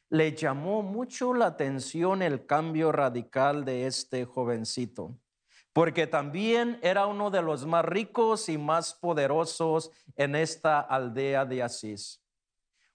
Le 0.09 0.35
llamó 0.35 0.83
mucho 0.83 1.35
la 1.35 1.47
atención 1.47 2.23
el 2.23 2.47
cambio 2.47 2.93
radical 2.93 3.65
de 3.65 3.87
este 3.87 4.25
jovencito, 4.25 5.19
porque 5.73 6.07
también 6.07 6.79
era 6.83 7.07
uno 7.07 7.31
de 7.31 7.43
los 7.43 7.67
más 7.67 7.85
ricos 7.85 8.49
y 8.49 8.59
más 8.59 8.95
poderosos 8.95 9.91
en 10.17 10.37
esta 10.37 10.81
aldea 10.81 11.45
de 11.45 11.63
Asís. 11.63 12.23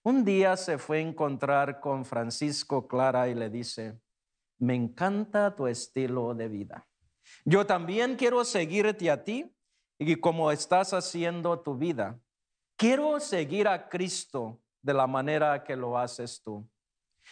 Un 0.03 0.23
día 0.23 0.55
se 0.55 0.77
fue 0.77 0.99
a 0.99 1.01
encontrar 1.01 1.79
con 1.79 2.05
Francisco 2.05 2.87
Clara 2.87 3.27
y 3.27 3.35
le 3.35 3.49
dice, 3.49 3.99
me 4.59 4.75
encanta 4.75 5.55
tu 5.55 5.67
estilo 5.67 6.33
de 6.33 6.47
vida. 6.47 6.87
Yo 7.43 7.65
también 7.65 8.15
quiero 8.15 8.45
seguirte 8.45 9.11
a 9.11 9.23
ti 9.23 9.53
y 9.99 10.15
como 10.15 10.51
estás 10.51 10.93
haciendo 10.93 11.59
tu 11.59 11.75
vida. 11.75 12.19
Quiero 12.77 13.19
seguir 13.19 13.67
a 13.67 13.89
Cristo 13.89 14.61
de 14.81 14.93
la 14.93 15.07
manera 15.07 15.63
que 15.63 15.75
lo 15.75 15.97
haces 15.97 16.41
tú. 16.43 16.67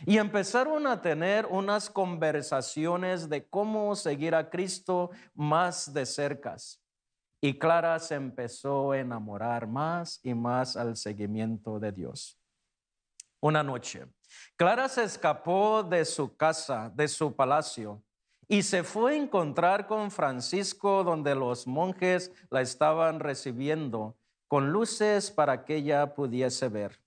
Y 0.05 0.17
empezaron 0.17 0.87
a 0.87 1.01
tener 1.01 1.45
unas 1.45 1.89
conversaciones 1.89 3.29
de 3.29 3.47
cómo 3.47 3.95
seguir 3.95 4.35
a 4.35 4.49
Cristo 4.49 5.11
más 5.33 5.93
de 5.93 6.05
cerca. 6.05 6.55
Y 7.41 7.59
Clara 7.59 7.99
se 7.99 8.15
empezó 8.15 8.91
a 8.91 8.99
enamorar 8.99 9.67
más 9.67 10.19
y 10.23 10.33
más 10.33 10.75
al 10.75 10.97
seguimiento 10.97 11.79
de 11.79 11.91
Dios 11.91 12.39
una 13.45 13.61
noche. 13.61 14.07
Clara 14.55 14.89
se 14.89 15.03
escapó 15.03 15.83
de 15.83 16.03
su 16.03 16.35
casa, 16.35 16.91
de 16.95 17.07
su 17.07 17.35
palacio, 17.35 18.03
y 18.47 18.63
se 18.63 18.83
fue 18.83 19.13
a 19.13 19.15
encontrar 19.15 19.85
con 19.85 20.09
Francisco 20.09 21.03
donde 21.03 21.35
los 21.35 21.67
monjes 21.67 22.31
la 22.49 22.61
estaban 22.61 23.19
recibiendo 23.19 24.17
con 24.47 24.71
luces 24.71 25.31
para 25.31 25.63
que 25.63 25.77
ella 25.77 26.15
pudiese 26.15 26.69
ver. 26.69 26.99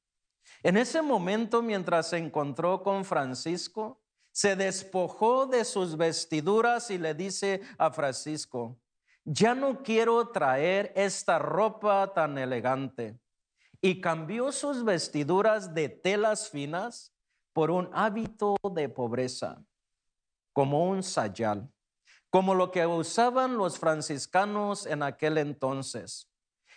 En 0.62 0.76
ese 0.76 1.02
momento, 1.02 1.62
mientras 1.62 2.10
se 2.10 2.18
encontró 2.18 2.82
con 2.82 3.04
Francisco, 3.04 4.00
se 4.32 4.56
despojó 4.56 5.46
de 5.46 5.64
sus 5.64 5.96
vestiduras 5.96 6.90
y 6.90 6.98
le 6.98 7.14
dice 7.14 7.60
a 7.76 7.90
Francisco, 7.90 8.78
ya 9.24 9.54
no 9.54 9.82
quiero 9.82 10.28
traer 10.28 10.92
esta 10.96 11.38
ropa 11.38 12.12
tan 12.14 12.38
elegante. 12.38 13.18
Y 13.80 14.00
cambió 14.00 14.50
sus 14.50 14.84
vestiduras 14.84 15.74
de 15.74 15.88
telas 15.88 16.48
finas 16.50 17.12
por 17.52 17.70
un 17.70 17.90
hábito 17.92 18.56
de 18.72 18.88
pobreza, 18.88 19.62
como 20.52 20.88
un 20.88 21.02
sayal, 21.02 21.70
como 22.30 22.54
lo 22.54 22.70
que 22.70 22.86
usaban 22.86 23.56
los 23.56 23.78
franciscanos 23.78 24.86
en 24.86 25.02
aquel 25.02 25.38
entonces. 25.38 26.28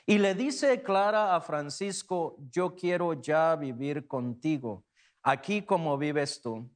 Y 0.06 0.18
le 0.18 0.36
dice 0.36 0.82
Clara 0.82 1.36
a 1.36 1.42
Francisco, 1.42 2.38
yo 2.50 2.76
quiero 2.76 3.14
ya 3.14 3.56
vivir 3.56 4.08
contigo, 4.08 4.86
aquí 5.22 5.62
como 5.62 5.98
vives 5.98 6.42
tú. 6.42 6.70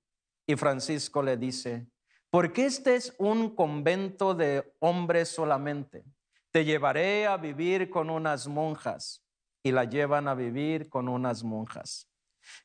Y 0.48 0.55
Francisco 0.55 1.24
le 1.24 1.38
dice, 1.38 1.88
porque 2.29 2.65
este 2.65 2.96
es 2.96 3.15
un 3.17 3.55
convento 3.55 4.36
de 4.36 4.75
hombres 4.79 5.29
solamente. 5.29 6.03
Te 6.51 6.63
llevaré 6.63 7.25
a 7.25 7.38
vivir 7.38 7.89
con 7.89 8.10
unas 8.10 8.48
monjas 8.48 9.25
y 9.63 9.72
la 9.72 9.86
llevan 9.86 10.27
a 10.27 10.36
vivir 10.36 10.89
con 10.89 11.10
unas 11.10 11.44
monjas. 11.44 12.12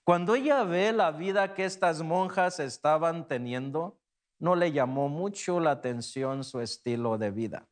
Cuando 0.05 0.35
ella 0.35 0.65
ve 0.65 0.93
la 0.93 1.11
vida 1.11 1.55
que 1.55 1.65
estas 1.65 2.03
monjas 2.03 2.61
estaban 2.61 3.27
teniendo, 3.27 3.99
no 4.39 4.55
le 4.55 4.73
llamó 4.73 5.09
mucho 5.09 5.61
la 5.61 5.73
atención 5.73 6.45
su 6.45 6.61
estilo 6.61 7.17
de 7.19 7.31
vida. 7.31 7.69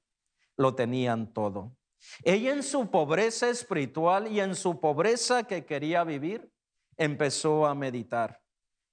Lo 0.56 0.74
tenían 0.74 1.32
todo. 1.32 1.77
Ella 2.22 2.52
en 2.52 2.62
su 2.62 2.90
pobreza 2.90 3.48
espiritual 3.48 4.30
y 4.30 4.40
en 4.40 4.54
su 4.54 4.80
pobreza 4.80 5.44
que 5.44 5.64
quería 5.64 6.04
vivir, 6.04 6.50
empezó 6.96 7.66
a 7.66 7.74
meditar. 7.74 8.40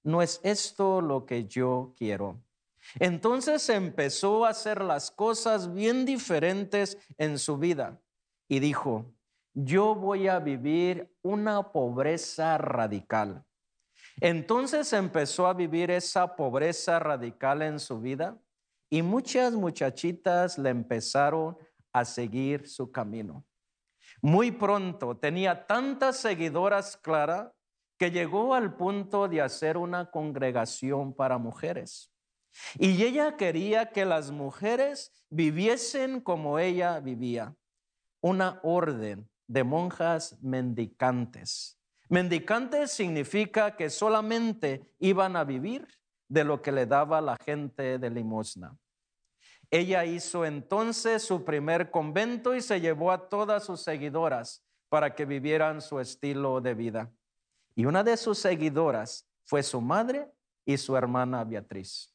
No 0.03 0.21
es 0.21 0.39
esto 0.43 1.01
lo 1.01 1.25
que 1.25 1.45
yo 1.45 1.93
quiero. 1.97 2.43
Entonces 2.99 3.67
empezó 3.69 4.45
a 4.45 4.49
hacer 4.49 4.81
las 4.81 5.09
cosas 5.09 5.73
bien 5.73 6.05
diferentes 6.05 6.97
en 7.17 7.39
su 7.39 7.57
vida 7.57 7.99
y 8.47 8.59
dijo, 8.59 9.15
yo 9.53 9.95
voy 9.95 10.27
a 10.27 10.39
vivir 10.39 11.11
una 11.23 11.71
pobreza 11.71 12.57
radical. 12.57 13.43
Entonces 14.21 14.93
empezó 14.93 15.47
a 15.47 15.53
vivir 15.53 15.91
esa 15.91 16.35
pobreza 16.35 16.99
radical 16.99 17.61
en 17.61 17.79
su 17.79 17.99
vida 17.99 18.39
y 18.89 19.01
muchas 19.01 19.53
muchachitas 19.53 20.57
le 20.57 20.69
empezaron 20.69 21.57
a 21.95 22.03
seguir 22.03 22.67
su 22.67 22.91
camino. 22.91 23.45
Muy 24.21 24.51
pronto 24.51 25.15
tenía 25.15 25.65
tantas 25.65 26.17
seguidoras 26.17 26.97
Clara 26.97 27.53
que 27.97 28.11
llegó 28.11 28.53
al 28.53 28.75
punto 28.75 29.29
de 29.29 29.41
hacer 29.41 29.77
una 29.77 30.11
congregación 30.11 31.13
para 31.13 31.37
mujeres. 31.37 32.11
Y 32.77 33.01
ella 33.01 33.37
quería 33.37 33.93
que 33.93 34.03
las 34.03 34.29
mujeres 34.29 35.25
viviesen 35.29 36.19
como 36.19 36.59
ella 36.59 36.99
vivía, 36.99 37.55
una 38.19 38.59
orden 38.63 39.29
de 39.47 39.63
monjas 39.63 40.37
mendicantes. 40.41 41.79
Mendicantes 42.09 42.91
significa 42.91 43.77
que 43.77 43.89
solamente 43.89 44.93
iban 44.99 45.37
a 45.37 45.45
vivir 45.45 45.87
de 46.27 46.43
lo 46.43 46.61
que 46.61 46.73
le 46.73 46.85
daba 46.87 47.21
la 47.21 47.37
gente 47.37 47.99
de 47.99 48.09
limosna. 48.09 48.77
Ella 49.71 50.05
hizo 50.05 50.45
entonces 50.45 51.23
su 51.23 51.43
primer 51.43 51.91
convento 51.91 52.55
y 52.55 52.61
se 52.61 52.79
llevó 52.79 53.11
a 53.11 53.29
todas 53.29 53.63
sus 53.63 53.81
seguidoras 53.81 54.63
para 54.89 55.15
que 55.15 55.25
vivieran 55.25 55.81
su 55.81 55.99
estilo 55.99 56.61
de 56.61 56.73
vida. 56.73 57.11
Y 57.75 57.85
una 57.85 58.03
de 58.03 58.15
sus 58.17 58.37
seguidoras 58.37 59.27
fue 59.43 59.63
su 59.63 59.81
madre 59.81 60.31
y 60.65 60.77
su 60.77 60.95
hermana 60.95 61.43
Beatriz. 61.43 62.13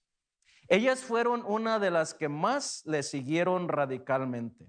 Ellas 0.68 1.00
fueron 1.00 1.44
una 1.46 1.78
de 1.78 1.90
las 1.90 2.14
que 2.14 2.28
más 2.28 2.82
le 2.86 3.02
siguieron 3.02 3.68
radicalmente. 3.68 4.66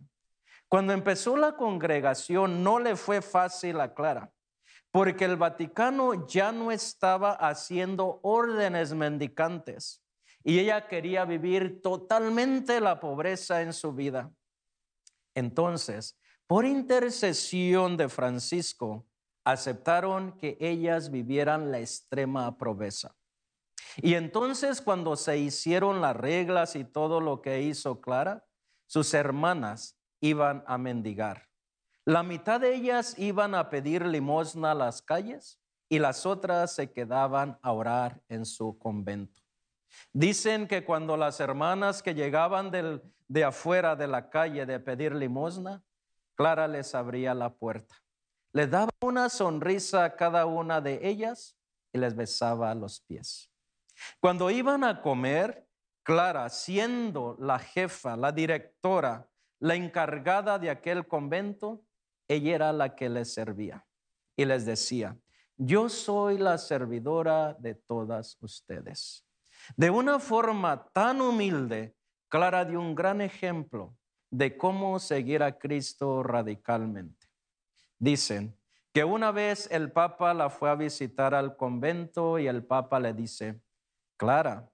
Cuando 0.67 0.93
empezó 0.93 1.37
la 1.37 1.55
congregación 1.55 2.63
no 2.63 2.79
le 2.79 2.95
fue 2.95 3.21
fácil 3.21 3.79
a 3.79 3.93
Clara, 3.93 4.31
porque 4.89 5.25
el 5.25 5.37
Vaticano 5.37 6.27
ya 6.27 6.51
no 6.51 6.71
estaba 6.71 7.33
haciendo 7.33 8.19
órdenes 8.23 8.93
mendicantes 8.93 10.00
y 10.43 10.59
ella 10.59 10.87
quería 10.87 11.25
vivir 11.25 11.81
totalmente 11.81 12.79
la 12.79 12.99
pobreza 12.99 13.61
en 13.61 13.73
su 13.73 13.93
vida. 13.93 14.31
Entonces, 15.35 16.19
por 16.47 16.65
intercesión 16.65 17.95
de 17.97 18.09
Francisco, 18.09 19.05
aceptaron 19.43 20.37
que 20.37 20.57
ellas 20.59 21.09
vivieran 21.09 21.71
la 21.71 21.79
extrema 21.79 22.57
pobreza. 22.57 23.15
Y 23.97 24.13
entonces 24.13 24.81
cuando 24.81 25.15
se 25.15 25.37
hicieron 25.37 26.01
las 26.01 26.15
reglas 26.15 26.75
y 26.75 26.83
todo 26.83 27.19
lo 27.19 27.41
que 27.41 27.61
hizo 27.61 28.01
Clara, 28.01 28.45
sus 28.85 29.13
hermanas 29.13 29.97
iban 30.19 30.63
a 30.67 30.77
mendigar. 30.77 31.49
La 32.05 32.23
mitad 32.23 32.59
de 32.59 32.75
ellas 32.75 33.17
iban 33.17 33.53
a 33.55 33.69
pedir 33.69 34.05
limosna 34.05 34.71
a 34.71 34.75
las 34.75 35.01
calles 35.01 35.59
y 35.89 35.99
las 35.99 36.25
otras 36.25 36.73
se 36.73 36.91
quedaban 36.91 37.59
a 37.61 37.71
orar 37.73 38.21
en 38.29 38.45
su 38.45 38.77
convento. 38.77 39.40
Dicen 40.13 40.67
que 40.67 40.83
cuando 40.83 41.17
las 41.17 41.39
hermanas 41.39 42.01
que 42.03 42.13
llegaban 42.13 42.71
de 42.71 43.43
afuera 43.43 43.95
de 43.95 44.07
la 44.07 44.29
calle 44.29 44.65
de 44.65 44.79
pedir 44.79 45.13
limosna, 45.13 45.83
Clara 46.35 46.67
les 46.67 46.95
abría 46.95 47.33
la 47.33 47.53
puerta. 47.53 47.95
Les 48.53 48.69
daba 48.69 48.89
una 49.01 49.29
sonrisa 49.29 50.03
a 50.03 50.15
cada 50.15 50.45
una 50.45 50.81
de 50.81 50.99
ellas 51.07 51.57
y 51.93 51.99
les 51.99 52.15
besaba 52.15 52.73
los 52.75 53.01
pies. 53.01 53.51
Cuando 54.19 54.49
iban 54.49 54.83
a 54.83 55.01
comer, 55.01 55.67
Clara, 56.03 56.49
siendo 56.49 57.37
la 57.39 57.59
jefa, 57.59 58.17
la 58.17 58.31
directora, 58.31 59.29
la 59.59 59.75
encargada 59.75 60.57
de 60.57 60.69
aquel 60.69 61.07
convento, 61.07 61.83
ella 62.27 62.55
era 62.55 62.73
la 62.73 62.95
que 62.95 63.09
les 63.09 63.33
servía 63.33 63.85
y 64.35 64.45
les 64.45 64.65
decía, 64.65 65.17
yo 65.57 65.89
soy 65.89 66.39
la 66.39 66.57
servidora 66.57 67.53
de 67.53 67.75
todas 67.75 68.37
ustedes. 68.41 69.23
De 69.75 69.89
una 69.89 70.19
forma 70.19 70.85
tan 70.91 71.21
humilde, 71.21 71.95
Clara 72.29 72.65
dio 72.65 72.79
un 72.79 72.95
gran 72.95 73.21
ejemplo 73.21 73.95
de 74.29 74.57
cómo 74.57 74.99
seguir 74.99 75.43
a 75.43 75.57
Cristo 75.57 76.23
radicalmente. 76.23 77.27
Dicen 77.99 78.57
que 78.93 79.03
una 79.03 79.31
vez 79.31 79.69
el 79.71 79.91
Papa 79.91 80.33
la 80.33 80.49
fue 80.49 80.69
a 80.69 80.75
visitar 80.75 81.33
al 81.33 81.55
convento 81.55 82.39
y 82.39 82.47
el 82.47 82.65
Papa 82.65 82.99
le 82.99 83.13
dice, 83.13 83.61
Clara, 84.17 84.69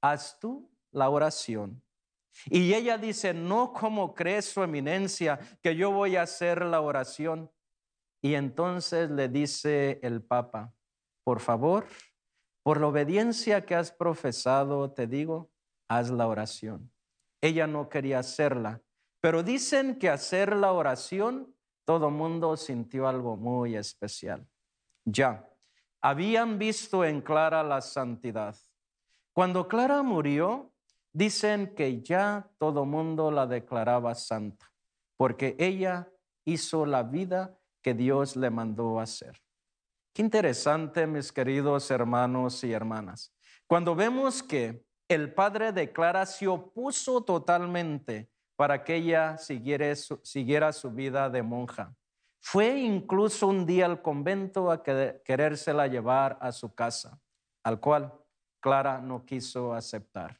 haz 0.00 0.38
tú 0.38 0.70
la 0.90 1.08
oración. 1.08 1.82
Y 2.46 2.72
ella 2.74 2.98
dice, 2.98 3.34
no 3.34 3.72
como 3.72 4.14
crees 4.14 4.46
su 4.46 4.62
eminencia 4.62 5.38
que 5.62 5.76
yo 5.76 5.90
voy 5.90 6.16
a 6.16 6.22
hacer 6.22 6.64
la 6.64 6.80
oración. 6.80 7.50
Y 8.22 8.34
entonces 8.34 9.10
le 9.10 9.28
dice 9.28 10.00
el 10.02 10.22
Papa, 10.22 10.72
por 11.24 11.40
favor, 11.40 11.86
por 12.62 12.80
la 12.80 12.88
obediencia 12.88 13.64
que 13.64 13.74
has 13.74 13.92
profesado, 13.92 14.90
te 14.92 15.06
digo, 15.06 15.50
haz 15.88 16.10
la 16.10 16.26
oración. 16.26 16.92
Ella 17.40 17.66
no 17.66 17.88
quería 17.88 18.20
hacerla, 18.20 18.80
pero 19.20 19.42
dicen 19.42 19.98
que 19.98 20.08
hacer 20.08 20.54
la 20.54 20.72
oración, 20.72 21.54
todo 21.84 22.10
mundo 22.10 22.56
sintió 22.56 23.08
algo 23.08 23.36
muy 23.36 23.76
especial. 23.76 24.46
Ya, 25.04 25.48
habían 26.00 26.58
visto 26.58 27.04
en 27.04 27.20
Clara 27.20 27.62
la 27.62 27.80
santidad 27.80 28.56
cuando 29.32 29.66
Clara 29.66 30.02
murió, 30.02 30.74
dicen 31.12 31.74
que 31.74 32.02
ya 32.02 32.50
todo 32.58 32.84
mundo 32.84 33.30
la 33.30 33.46
declaraba 33.46 34.14
santa, 34.14 34.70
porque 35.16 35.56
ella 35.58 36.10
hizo 36.44 36.84
la 36.84 37.02
vida 37.02 37.58
que 37.80 37.94
Dios 37.94 38.36
le 38.36 38.50
mandó 38.50 39.00
hacer. 39.00 39.40
Qué 40.14 40.20
interesante, 40.20 41.06
mis 41.06 41.32
queridos 41.32 41.90
hermanos 41.90 42.62
y 42.64 42.72
hermanas. 42.72 43.32
Cuando 43.66 43.94
vemos 43.94 44.42
que 44.42 44.84
el 45.08 45.32
padre 45.32 45.72
de 45.72 45.90
Clara 45.90 46.26
se 46.26 46.46
opuso 46.46 47.24
totalmente 47.24 48.30
para 48.54 48.84
que 48.84 48.96
ella 48.96 49.38
siguiera 49.38 50.72
su, 50.72 50.90
vida 50.90 51.30
de 51.30 51.42
monja. 51.42 51.96
Fue 52.40 52.78
incluso 52.78 53.46
un 53.46 53.64
día 53.64 53.86
al 53.86 54.02
convento 54.02 54.70
a 54.70 54.82
querérsela 54.82 55.86
llevar 55.86 56.36
a 56.42 56.52
su 56.52 56.74
casa, 56.74 57.18
al 57.64 57.80
cual 57.80 58.12
Clara 58.60 59.00
no 59.00 59.24
quiso 59.24 59.72
aceptar. 59.72 60.38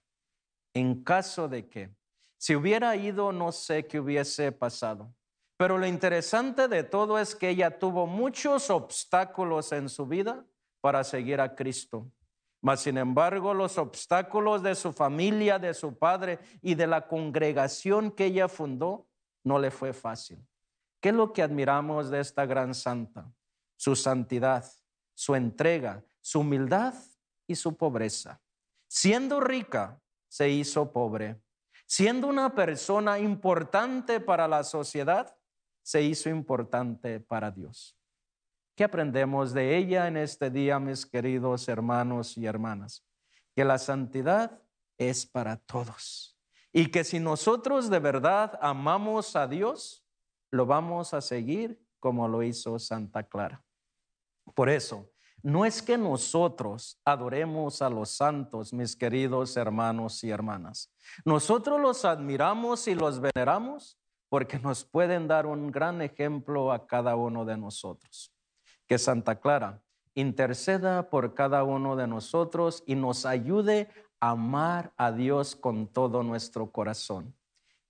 En 0.75 1.03
caso 1.03 1.49
de 1.49 1.71
que, 1.71 1.95
si 2.37 2.55
hubiera 2.55 2.95
ido, 2.95 3.33
no 3.33 3.53
sé 3.53 3.87
qué 3.87 4.01
hubiese 4.01 4.53
pasado. 4.53 5.15
Pero 5.63 5.79
lo 5.79 5.87
interesante 5.87 6.67
de 6.67 6.83
todo 6.83 7.21
es 7.21 7.37
que 7.37 7.49
ella 7.49 7.79
tuvo 7.79 8.05
muchos 8.05 8.69
obstáculos 8.69 9.71
en 9.71 9.89
su 9.89 10.09
vida 10.09 10.45
para 10.81 11.05
seguir 11.05 11.41
a 11.41 11.55
Cristo. 11.55 12.11
Mas, 12.61 12.81
sin 12.81 12.99
embargo, 12.99 13.55
los 13.55 13.79
obstáculos 13.79 14.65
de 14.65 14.75
su 14.75 14.93
familia, 14.93 15.61
de 15.61 15.73
su 15.73 15.97
padre 15.97 16.41
y 16.63 16.75
de 16.75 16.89
la 16.89 17.07
congregación 17.07 18.11
que 18.11 18.25
ella 18.25 18.49
fundó, 18.49 19.07
no 19.45 19.61
le 19.61 19.71
fue 19.71 19.93
fácil. 19.93 20.45
¿Qué 21.01 21.11
es 21.11 21.15
lo 21.15 21.33
que 21.33 21.45
admiramos 21.45 22.11
de 22.11 22.19
esta 22.19 22.45
gran 22.45 22.75
santa? 22.75 23.33
Su 23.77 23.95
santidad, 23.95 24.69
su 25.15 25.37
entrega, 25.37 26.03
su 26.21 26.41
humildad 26.41 26.93
y 27.47 27.55
su 27.55 27.77
pobreza. 27.77 28.43
Siendo 28.89 29.39
rica, 29.39 30.03
se 30.27 30.49
hizo 30.49 30.91
pobre. 30.91 31.41
siendo 31.87 32.27
una 32.27 32.53
persona 32.53 33.21
importante 33.21 34.19
para 34.19 34.49
la 34.49 34.65
sociedad, 34.65 35.37
se 35.83 36.03
hizo 36.03 36.31
importante 36.31 37.21
para 37.21 37.51
Dios. 37.51 37.99
¿Qué 38.75 38.85
aprendemos 38.85 39.53
de 39.53 39.77
ella 39.77 40.09
en 40.09 40.17
este 40.17 40.51
día, 40.51 40.79
mis 40.79 41.05
queridos 41.05 41.69
hermanos 41.69 42.37
y 42.39 42.47
hermanas? 42.47 43.05
Que 43.55 43.65
la 43.65 43.79
santidad 43.79 44.63
es 44.97 45.27
para 45.27 45.57
todos 45.57 46.39
y 46.73 46.87
que 46.91 47.05
si 47.05 47.21
nosotros 47.21 47.91
de 47.91 47.99
verdad 47.99 48.59
amamos 48.63 49.37
a 49.37 49.47
Dios, 49.47 50.07
lo 50.51 50.65
vamos 50.65 51.13
a 51.13 51.21
seguir 51.21 51.85
como 52.01 52.27
lo 52.27 52.43
hizo 52.43 52.79
Santa 52.79 53.23
Clara. 53.23 53.63
Por 54.55 54.71
eso, 54.71 55.11
no 55.43 55.65
es 55.65 55.83
que 55.83 55.99
nosotros 55.99 57.01
adoremos 57.05 57.83
a 57.83 57.91
los 57.91 58.11
santos, 58.11 58.73
mis 58.73 58.97
queridos 58.97 59.57
hermanos 59.57 60.23
y 60.25 60.31
hermanas. 60.31 60.93
Nosotros 61.25 61.81
los 61.81 62.05
admiramos 62.05 62.89
y 62.89 62.95
los 62.95 63.21
veneramos 63.21 63.99
porque 64.33 64.59
nos 64.59 64.87
pueden 64.87 65.29
dar 65.29 65.45
un 65.45 65.71
gran 65.71 66.01
ejemplo 66.01 66.73
a 66.73 66.87
cada 66.87 67.17
uno 67.17 67.45
de 67.45 67.59
nosotros. 67.59 68.33
Que 68.87 68.97
Santa 68.97 69.39
Clara 69.39 69.83
interceda 70.15 71.11
por 71.11 71.35
cada 71.35 71.65
uno 71.65 71.97
de 71.97 72.07
nosotros 72.07 72.83
y 72.87 72.95
nos 72.95 73.27
ayude 73.27 73.91
a 74.21 74.31
amar 74.31 74.95
a 74.97 75.13
Dios 75.13 75.55
con 75.55 75.87
todo 75.87 76.23
nuestro 76.23 76.73
corazón. 76.73 77.37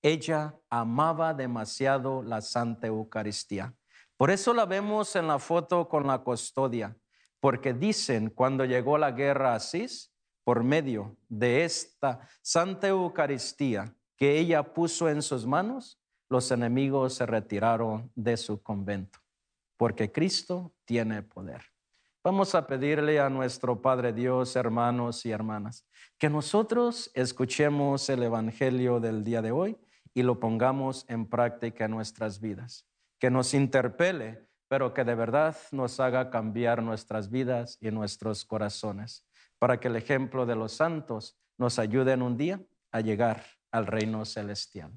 Ella 0.03 0.59
amaba 0.69 1.33
demasiado 1.33 2.25
la 2.25 2.41
Santa 2.41 2.89
Eucaristía. 2.89 3.73
Por 4.17 4.33
eso 4.33 4.53
la 4.53 4.67
vemos 4.67 5.15
en 5.15 5.29
la 5.29 5.39
foto 5.39 5.89
con 5.89 6.09
la 6.09 6.25
custodia, 6.25 6.97
porque 7.39 7.73
dicen 7.73 8.31
cuando 8.31 8.65
llegó 8.65 8.99
la 8.99 9.13
guerra 9.13 9.53
a 9.53 9.57
Asís, 9.59 10.13
por 10.43 10.65
medio 10.65 11.17
de 11.29 11.63
esta 11.63 12.29
Santa 12.43 12.89
Eucaristía 12.89 13.95
que 14.17 14.41
ella 14.41 14.75
puso 14.75 15.09
en 15.09 15.23
sus 15.23 15.47
manos, 15.47 16.02
los 16.33 16.51
enemigos 16.51 17.15
se 17.15 17.27
retiraron 17.27 18.11
de 18.15 18.39
su 18.39 18.63
convento, 18.63 19.19
porque 19.77 20.11
Cristo 20.11 20.75
tiene 20.87 21.23
poder. 21.23 21.63
Vamos 22.25 22.55
a 22.55 22.67
pedirle 22.67 23.21
a 23.21 23.29
nuestro 23.29 23.83
Padre 23.83 24.15
Dios, 24.15 24.57
hermanos 24.57 25.27
y 25.27 25.31
hermanas, 25.31 25.87
que 26.19 26.31
nosotros 26.31 27.11
escuchemos 27.15 28.09
el 28.09 28.23
Evangelio 28.23 28.99
del 28.99 29.25
día 29.25 29.43
de 29.43 29.53
hoy 29.53 29.77
y 30.15 30.23
lo 30.23 30.41
pongamos 30.41 31.05
en 31.09 31.27
práctica 31.27 31.85
en 31.85 31.91
nuestras 31.91 32.41
vidas, 32.41 32.89
que 33.19 33.31
nos 33.31 33.53
interpele, 33.53 34.49
pero 34.69 34.95
que 34.95 35.05
de 35.05 35.15
verdad 35.15 35.55
nos 35.71 36.01
haga 36.01 36.31
cambiar 36.31 36.83
nuestras 36.83 37.31
vidas 37.31 37.77
y 37.79 37.91
nuestros 37.91 38.47
corazones, 38.47 39.29
para 39.59 39.79
que 39.79 39.89
el 39.89 39.97
ejemplo 39.97 40.47
de 40.47 40.57
los 40.57 40.73
santos 40.73 41.39
nos 41.59 41.79
ayude 41.79 42.13
en 42.13 42.23
un 42.23 42.39
día 42.39 42.59
a 42.91 43.03
llegar 43.03 43.45
al 43.71 43.87
reino 43.87 44.25
celestial. 44.25 44.93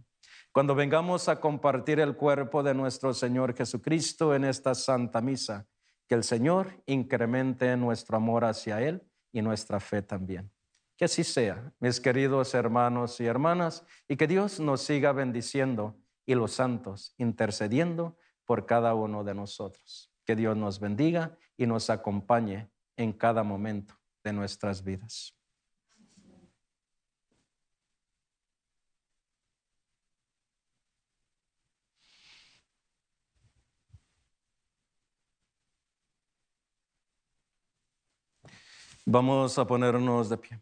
Cuando 0.56 0.74
vengamos 0.74 1.28
a 1.28 1.42
compartir 1.42 2.00
el 2.00 2.16
cuerpo 2.16 2.64
de 2.64 2.74
nuestro 2.74 3.14
Señor 3.14 3.54
Jesucristo 3.58 4.34
en 4.34 4.46
esta 4.46 4.74
Santa 4.74 5.20
Misa, 5.20 5.68
que 6.08 6.16
el 6.16 6.24
Señor 6.24 6.82
incremente 6.86 7.76
nuestro 7.76 8.16
amor 8.16 8.46
hacia 8.46 8.82
Él 8.82 9.06
y 9.34 9.42
nuestra 9.42 9.82
fe 9.82 10.02
también. 10.02 10.50
Que 10.96 11.04
así 11.04 11.26
sea, 11.26 11.74
mis 11.82 12.00
queridos 12.00 12.54
hermanos 12.54 13.20
y 13.20 13.26
hermanas, 13.26 13.84
y 14.08 14.16
que 14.16 14.28
Dios 14.28 14.62
nos 14.62 14.80
siga 14.80 15.12
bendiciendo 15.12 15.98
y 16.26 16.36
los 16.36 16.54
santos 16.54 17.14
intercediendo 17.18 18.18
por 18.46 18.66
cada 18.66 18.94
uno 18.94 19.26
de 19.26 19.36
nosotros. 19.36 20.10
Que 20.24 20.38
Dios 20.38 20.56
nos 20.56 20.80
bendiga 20.80 21.38
y 21.58 21.66
nos 21.68 21.90
acompañe 21.90 22.70
en 22.96 23.12
cada 23.12 23.44
momento 23.44 23.96
de 24.24 24.32
nuestras 24.32 24.86
vidas. 24.86 25.35
Vamos 39.08 39.60
a 39.60 39.68
ponernos 39.68 40.30
de 40.30 40.38
pie. 40.38 40.60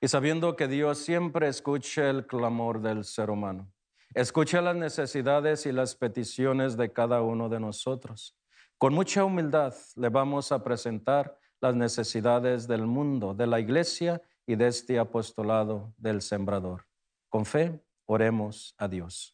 Y 0.00 0.08
sabiendo 0.08 0.56
que 0.56 0.68
Dios 0.68 0.96
siempre 0.98 1.48
escucha 1.48 2.08
el 2.08 2.26
clamor 2.26 2.80
del 2.80 3.04
ser 3.04 3.28
humano, 3.28 3.70
escucha 4.14 4.62
las 4.62 4.74
necesidades 4.74 5.66
y 5.66 5.72
las 5.72 5.94
peticiones 5.94 6.78
de 6.78 6.90
cada 6.94 7.20
uno 7.20 7.50
de 7.50 7.60
nosotros. 7.60 8.38
Con 8.78 8.94
mucha 8.94 9.22
humildad 9.22 9.74
le 9.96 10.08
vamos 10.08 10.50
a 10.50 10.64
presentar 10.64 11.38
las 11.60 11.74
necesidades 11.74 12.66
del 12.66 12.86
mundo, 12.86 13.34
de 13.34 13.46
la 13.46 13.60
iglesia 13.60 14.22
y 14.46 14.56
de 14.56 14.68
este 14.68 14.98
apostolado 14.98 15.92
del 15.98 16.22
sembrador. 16.22 16.86
Con 17.28 17.44
fe, 17.44 17.84
oremos 18.06 18.74
a 18.78 18.88
Dios. 18.88 19.33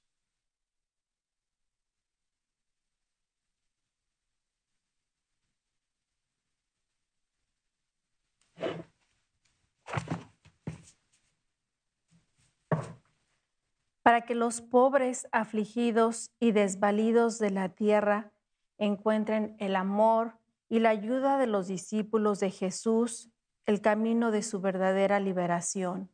Para 14.03 14.23
que 14.23 14.35
los 14.35 14.61
pobres, 14.61 15.29
afligidos 15.31 16.33
y 16.41 16.51
desvalidos 16.51 17.39
de 17.39 17.51
la 17.51 17.69
tierra 17.69 18.33
encuentren 18.77 19.55
el 19.61 19.77
amor 19.77 20.39
y 20.69 20.81
la 20.81 20.91
ayuda 20.91 21.39
de 21.39 21.47
los 21.47 21.69
discípulos 21.69 22.41
de 22.41 22.51
Jesús, 22.51 23.31
el 23.67 23.81
camino 23.81 24.31
de 24.33 24.43
su 24.43 24.61
verdadera 24.61 25.21
liberación. 25.21 26.11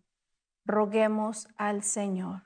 Roguemos 0.67 1.49
al 1.57 1.83
Señor. 1.85 2.43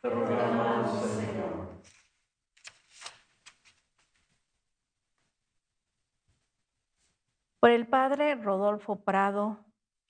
Por 7.59 7.71
el 7.71 7.88
Padre 7.88 8.37
Rodolfo 8.37 9.03
Prado, 9.03 9.59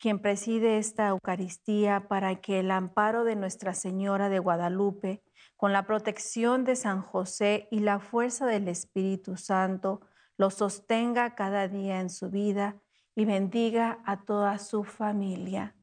quien 0.01 0.19
preside 0.19 0.79
esta 0.79 1.09
Eucaristía 1.09 2.09
para 2.09 2.37
que 2.37 2.59
el 2.59 2.71
amparo 2.71 3.23
de 3.23 3.37
Nuestra 3.37 3.75
Señora 3.75 4.31
de 4.31 4.39
Guadalupe, 4.39 5.23
con 5.57 5.75
la 5.75 5.85
protección 5.85 6.65
de 6.65 6.75
San 6.75 7.03
José 7.03 7.69
y 7.71 7.81
la 7.81 8.01
fuerza 8.01 8.47
del 8.47 8.67
Espíritu 8.69 9.37
Santo, 9.37 10.01
lo 10.39 10.51
sostenga 10.51 11.35
cada 11.35 11.69
día 11.69 12.01
en 12.01 12.09
su 12.09 12.31
vida 12.31 12.77
y 13.15 13.27
bendiga 13.27 13.99
a 14.07 14.25
toda 14.25 14.59
su 14.59 14.85
familia. 14.85 15.77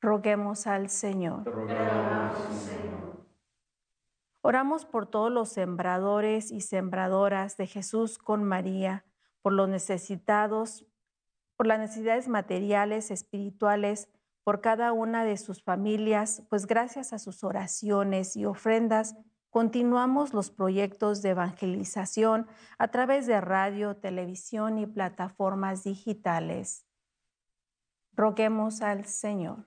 Roguemos 0.00 0.66
al 0.66 0.90
Señor. 0.90 1.44
Oramos 4.40 4.84
por 4.84 5.06
todos 5.06 5.30
los 5.30 5.50
sembradores 5.50 6.50
y 6.50 6.60
sembradoras 6.60 7.56
de 7.56 7.68
Jesús 7.68 8.18
con 8.18 8.42
María, 8.42 9.04
por 9.42 9.52
los 9.52 9.68
necesitados, 9.68 10.89
por 11.60 11.66
las 11.66 11.78
necesidades 11.78 12.26
materiales, 12.26 13.10
espirituales, 13.10 14.08
por 14.44 14.62
cada 14.62 14.94
una 14.94 15.26
de 15.26 15.36
sus 15.36 15.62
familias, 15.62 16.42
pues 16.48 16.66
gracias 16.66 17.12
a 17.12 17.18
sus 17.18 17.44
oraciones 17.44 18.34
y 18.34 18.46
ofrendas 18.46 19.14
continuamos 19.50 20.32
los 20.32 20.50
proyectos 20.50 21.20
de 21.20 21.28
evangelización 21.28 22.46
a 22.78 22.88
través 22.88 23.26
de 23.26 23.42
radio, 23.42 23.94
televisión 23.94 24.78
y 24.78 24.86
plataformas 24.86 25.84
digitales. 25.84 26.86
Roguemos 28.14 28.80
al 28.80 29.04
Señor. 29.04 29.66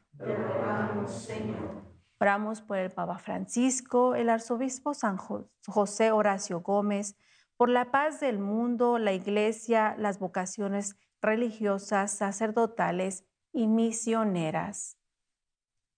Señor. 1.05 1.83
Oramos 2.19 2.63
por 2.63 2.79
el 2.79 2.89
Papa 2.89 3.19
Francisco, 3.19 4.15
el 4.15 4.31
arzobispo 4.31 4.95
San 4.95 5.17
José 5.17 6.11
Horacio 6.11 6.61
Gómez, 6.61 7.15
por 7.55 7.69
la 7.69 7.91
paz 7.91 8.19
del 8.19 8.39
mundo, 8.39 8.97
la 8.97 9.13
iglesia, 9.13 9.95
las 9.99 10.17
vocaciones 10.17 10.95
religiosas, 11.23 12.11
sacerdotales 12.11 13.25
y 13.51 13.67
misioneras. 13.67 14.97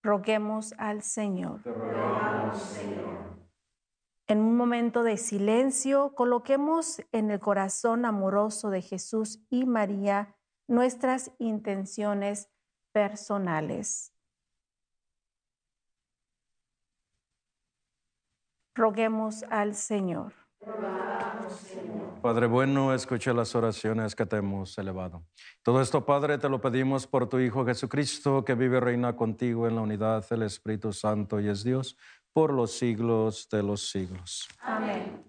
Roguemos 0.01 0.73
al 0.77 1.01
Señor. 1.01 1.61
En 4.27 4.39
un 4.39 4.55
momento 4.55 5.03
de 5.03 5.17
silencio, 5.17 6.15
coloquemos 6.15 7.01
en 7.11 7.31
el 7.31 7.39
corazón 7.39 8.05
amoroso 8.05 8.69
de 8.69 8.81
Jesús 8.81 9.39
y 9.49 9.65
María 9.65 10.35
nuestras 10.67 11.31
intenciones 11.37 12.49
personales. 12.91 14.11
Roguemos 18.73 19.43
al 19.49 19.75
Señor. 19.75 20.33
Padre 22.25 22.47
bueno, 22.47 22.91
escucha 22.91 23.33
las 23.33 23.53
oraciones 23.53 24.15
que 24.15 24.25
te 24.25 24.37
hemos 24.37 24.75
elevado. 24.79 25.27
Todo 25.61 25.79
esto, 25.79 26.07
Padre, 26.07 26.39
te 26.39 26.49
lo 26.49 26.59
pedimos 26.59 27.05
por 27.05 27.29
tu 27.29 27.37
Hijo 27.37 27.63
Jesucristo, 27.63 28.43
que 28.43 28.55
vive 28.55 28.77
y 28.77 28.79
reina 28.79 29.15
contigo 29.15 29.67
en 29.67 29.75
la 29.75 29.81
unidad 29.81 30.27
del 30.27 30.41
Espíritu 30.41 30.91
Santo 30.91 31.39
y 31.39 31.49
es 31.49 31.63
Dios 31.63 31.95
por 32.33 32.51
los 32.51 32.71
siglos 32.71 33.47
de 33.51 33.61
los 33.61 33.91
siglos. 33.91 34.47
Amén. 34.59 35.24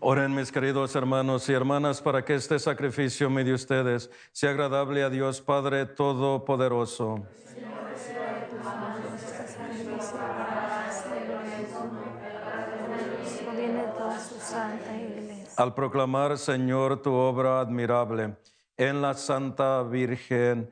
Oren 0.00 0.32
mis 0.32 0.52
queridos 0.52 0.94
hermanos 0.94 1.48
y 1.48 1.52
hermanas 1.52 2.00
para 2.00 2.24
que 2.24 2.36
este 2.36 2.60
sacrificio 2.60 3.28
medio 3.28 3.56
ustedes 3.56 4.08
sea 4.30 4.50
agradable 4.50 5.02
a 5.02 5.10
Dios 5.10 5.40
Padre 5.40 5.86
Todopoderoso. 5.86 7.26
Al 15.56 15.74
proclamar, 15.74 16.38
Señor, 16.38 17.02
tu 17.02 17.12
obra 17.12 17.58
admirable 17.58 18.36
en 18.76 19.02
la 19.02 19.14
Santa 19.14 19.82
Virgen 19.82 20.70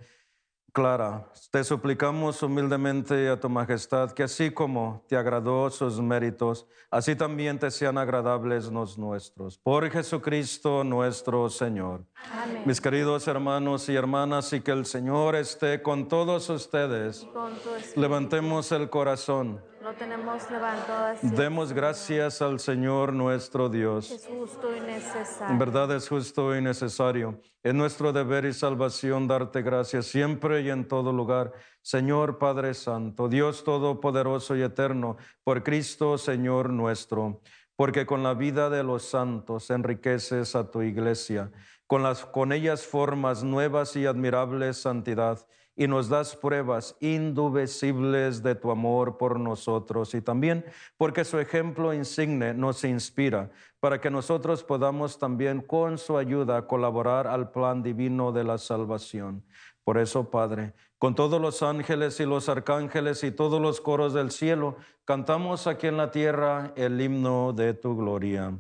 Clara, 0.77 1.27
te 1.51 1.65
suplicamos 1.65 2.43
humildemente 2.43 3.31
a 3.31 3.41
tu 3.41 3.49
majestad 3.49 4.13
que 4.13 4.25
así 4.25 4.51
como 4.51 5.03
te 5.09 5.17
agradó 5.17 5.71
sus 5.71 6.03
méritos, 6.03 6.67
así 6.91 7.17
también 7.17 7.59
te 7.59 7.71
sean 7.71 7.97
agradables 7.97 8.67
los 8.67 8.99
nuestros. 8.99 9.57
Por 9.57 9.91
Jesucristo 9.91 10.85
nuestro 10.85 11.49
Señor. 11.49 12.05
Amén. 12.31 12.65
Mis 12.67 12.79
queridos 12.79 13.27
hermanos 13.27 13.89
y 13.89 13.95
hermanas, 13.95 14.53
y 14.53 14.61
que 14.61 14.73
el 14.73 14.85
Señor 14.85 15.35
esté 15.37 15.81
con 15.81 16.09
todos 16.09 16.51
ustedes. 16.51 17.27
Con 17.33 17.53
Levantemos 17.95 18.71
el 18.71 18.91
corazón. 18.91 19.63
Tenemos 19.95 20.51
levantado 20.51 21.07
así. 21.07 21.29
Demos 21.29 21.73
gracias 21.73 22.43
al 22.43 22.61
Señor 22.61 23.13
nuestro 23.13 23.69
Dios. 23.69 24.11
Es 24.11 24.27
justo 24.27 24.75
y 24.75 24.79
En 24.79 24.87
necesario. 24.87 25.59
verdad 25.59 25.93
es 25.95 26.09
justo 26.09 26.57
y 26.57 26.61
necesario. 26.61 27.41
Es 27.63 27.75
nuestro 27.75 28.13
deber 28.13 28.45
y 28.45 28.53
salvación 28.53 29.29
darte 29.29 29.63
gracias 29.63 30.07
siempre 30.07 30.63
y 30.63 30.71
en 30.71 30.89
todo 30.89 31.13
lugar. 31.13 31.53
Señor 31.83 32.39
Padre 32.39 32.75
Santo, 32.75 33.29
Dios 33.29 33.65
Todopoderoso 33.65 34.57
y 34.57 34.63
Eterno, 34.63 35.17
por 35.45 35.63
Cristo 35.63 36.19
Señor 36.19 36.71
nuestro, 36.71 37.41
porque 37.77 38.07
con 38.07 38.23
la 38.23 38.35
vida 38.35 38.71
de 38.71 38.83
los 38.83 39.05
santos 39.05 39.71
enriqueces 39.71 40.57
a 40.57 40.71
tu 40.71 40.83
iglesia, 40.83 41.53
con, 41.87 42.03
las, 42.03 42.25
con 42.25 42.53
ellas 42.53 42.85
formas 42.85 43.45
nuevas 43.45 43.95
y 43.97 44.07
admirables 44.07 44.79
santidad 44.79 45.47
y 45.77 45.87
nos 45.87 46.09
das 46.09 46.35
pruebas 46.35 46.97
indubecibles 47.01 48.43
de 48.43 48.55
tu 48.55 48.71
amor 48.71 49.19
por 49.19 49.39
nosotros 49.39 50.15
y 50.15 50.23
también 50.23 50.65
porque 50.97 51.25
su 51.25 51.39
ejemplo 51.39 51.93
insigne 51.93 52.55
nos 52.55 52.83
inspira 52.83 53.51
para 53.79 54.01
que 54.01 54.11
nosotros 54.11 54.65
podamos 54.65 55.19
también 55.19 55.61
con 55.61 55.99
su 55.99 56.17
ayuda 56.17 56.67
colaborar 56.67 57.27
al 57.27 57.51
plan 57.51 57.83
divino 57.83 58.33
de 58.33 58.45
la 58.45 58.59
salvación. 58.59 59.45
Por 59.85 59.99
eso, 59.99 60.31
Padre, 60.31 60.73
con 60.99 61.15
todos 61.15 61.41
los 61.41 61.63
ángeles 61.63 62.19
y 62.19 62.25
los 62.25 62.49
arcángeles 62.49 63.23
y 63.23 63.31
todos 63.31 63.61
los 63.61 63.81
coros 63.81 64.15
del 64.15 64.31
cielo, 64.31 64.77
cantamos 65.05 65.67
aquí 65.67 65.87
en 65.87 65.99
la 65.99 66.11
tierra 66.11 66.73
el 66.75 67.01
himno 67.01 67.53
de 67.53 67.75
tu 67.75 67.97
gloria. 67.97 68.59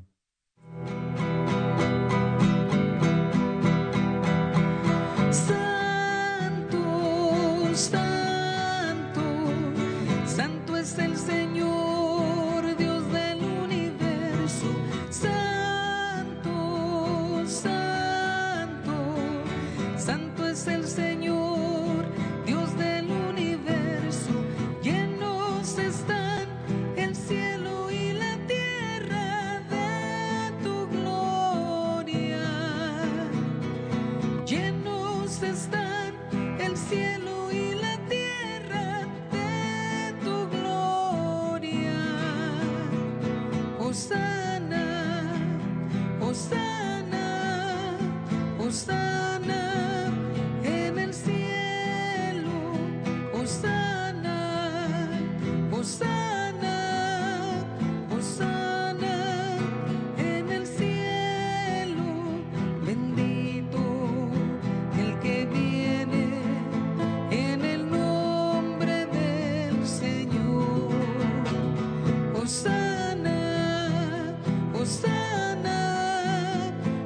Hosana, 74.86 75.82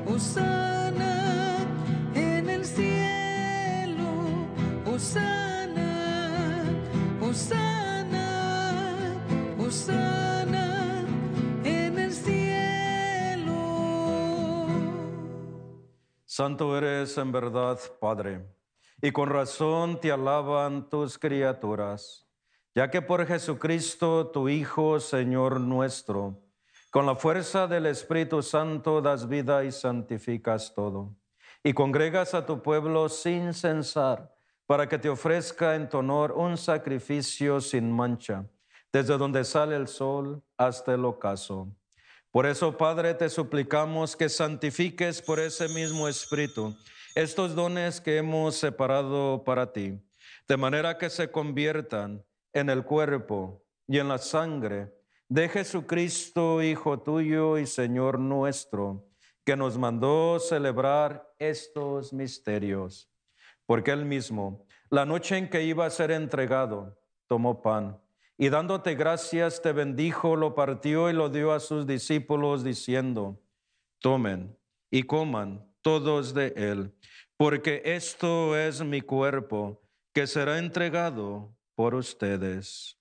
Hosana 0.06 1.56
en 2.14 2.50
el 2.50 2.62
cielo. 2.66 4.04
Hosana, 4.84 6.62
Hosana, 7.22 9.16
Hosana 9.58 11.06
en 11.64 11.98
el 11.98 12.12
cielo. 12.12 13.56
Santo 16.26 16.76
eres 16.76 17.16
en 17.16 17.32
verdad, 17.32 17.78
Padre, 17.98 18.46
y 19.00 19.10
con 19.10 19.30
razón 19.30 19.98
te 19.98 20.12
alaban 20.12 20.90
tus 20.90 21.18
criaturas, 21.18 22.28
ya 22.74 22.90
que 22.90 23.00
por 23.00 23.24
Jesucristo, 23.24 24.26
tu 24.26 24.50
Hijo, 24.50 25.00
Señor 25.00 25.62
nuestro, 25.62 26.49
con 26.90 27.06
la 27.06 27.14
fuerza 27.14 27.68
del 27.68 27.86
Espíritu 27.86 28.42
Santo 28.42 29.00
das 29.00 29.28
vida 29.28 29.64
y 29.64 29.70
santificas 29.70 30.74
todo, 30.74 31.14
y 31.62 31.72
congregas 31.72 32.34
a 32.34 32.44
tu 32.44 32.62
pueblo 32.62 33.08
sin 33.08 33.54
censar, 33.54 34.34
para 34.66 34.88
que 34.88 34.98
te 34.98 35.08
ofrezca 35.08 35.76
en 35.76 35.88
tu 35.88 35.98
honor 35.98 36.32
un 36.32 36.56
sacrificio 36.56 37.60
sin 37.60 37.92
mancha, 37.92 38.44
desde 38.92 39.16
donde 39.16 39.44
sale 39.44 39.76
el 39.76 39.86
sol 39.86 40.42
hasta 40.56 40.94
el 40.94 41.04
ocaso. 41.04 41.68
Por 42.32 42.46
eso, 42.46 42.76
Padre, 42.76 43.14
te 43.14 43.28
suplicamos 43.28 44.16
que 44.16 44.28
santifiques 44.28 45.22
por 45.22 45.38
ese 45.38 45.68
mismo 45.68 46.08
Espíritu 46.08 46.76
estos 47.14 47.54
dones 47.54 48.00
que 48.00 48.18
hemos 48.18 48.56
separado 48.56 49.42
para 49.44 49.72
ti, 49.72 50.00
de 50.48 50.56
manera 50.56 50.98
que 50.98 51.10
se 51.10 51.30
conviertan 51.30 52.24
en 52.52 52.68
el 52.68 52.84
cuerpo 52.84 53.64
y 53.86 53.98
en 53.98 54.08
la 54.08 54.18
sangre 54.18 54.92
de 55.30 55.48
Jesucristo, 55.48 56.60
Hijo 56.60 56.98
tuyo 57.00 57.56
y 57.56 57.64
Señor 57.64 58.18
nuestro, 58.18 59.08
que 59.44 59.56
nos 59.56 59.78
mandó 59.78 60.40
celebrar 60.40 61.32
estos 61.38 62.12
misterios. 62.12 63.08
Porque 63.64 63.92
él 63.92 64.04
mismo, 64.04 64.66
la 64.90 65.06
noche 65.06 65.38
en 65.38 65.48
que 65.48 65.62
iba 65.62 65.86
a 65.86 65.90
ser 65.90 66.10
entregado, 66.10 66.98
tomó 67.28 67.62
pan 67.62 67.96
y 68.36 68.48
dándote 68.48 68.96
gracias 68.96 69.62
te 69.62 69.72
bendijo, 69.72 70.34
lo 70.34 70.56
partió 70.56 71.08
y 71.08 71.12
lo 71.12 71.28
dio 71.28 71.52
a 71.52 71.60
sus 71.60 71.86
discípulos 71.86 72.64
diciendo, 72.64 73.40
tomen 74.00 74.58
y 74.90 75.04
coman 75.04 75.64
todos 75.80 76.34
de 76.34 76.52
él, 76.56 76.92
porque 77.36 77.82
esto 77.84 78.58
es 78.58 78.82
mi 78.82 79.00
cuerpo 79.00 79.80
que 80.12 80.26
será 80.26 80.58
entregado 80.58 81.54
por 81.76 81.94
ustedes. 81.94 83.00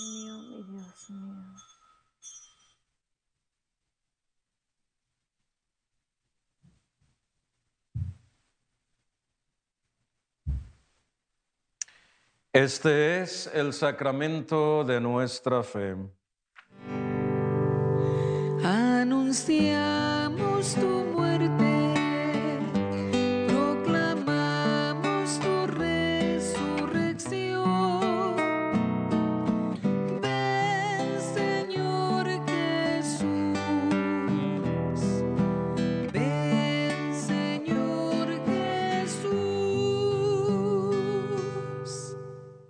Señor 0.00 0.38
mío, 0.38 0.38
mi 0.48 0.62
Dios 0.62 1.10
mío. 1.10 1.34
Este 12.52 13.22
es 13.22 13.46
el 13.54 13.72
sacramento 13.72 14.84
de 14.84 15.00
nuestra 15.00 15.62
fe. 15.62 15.94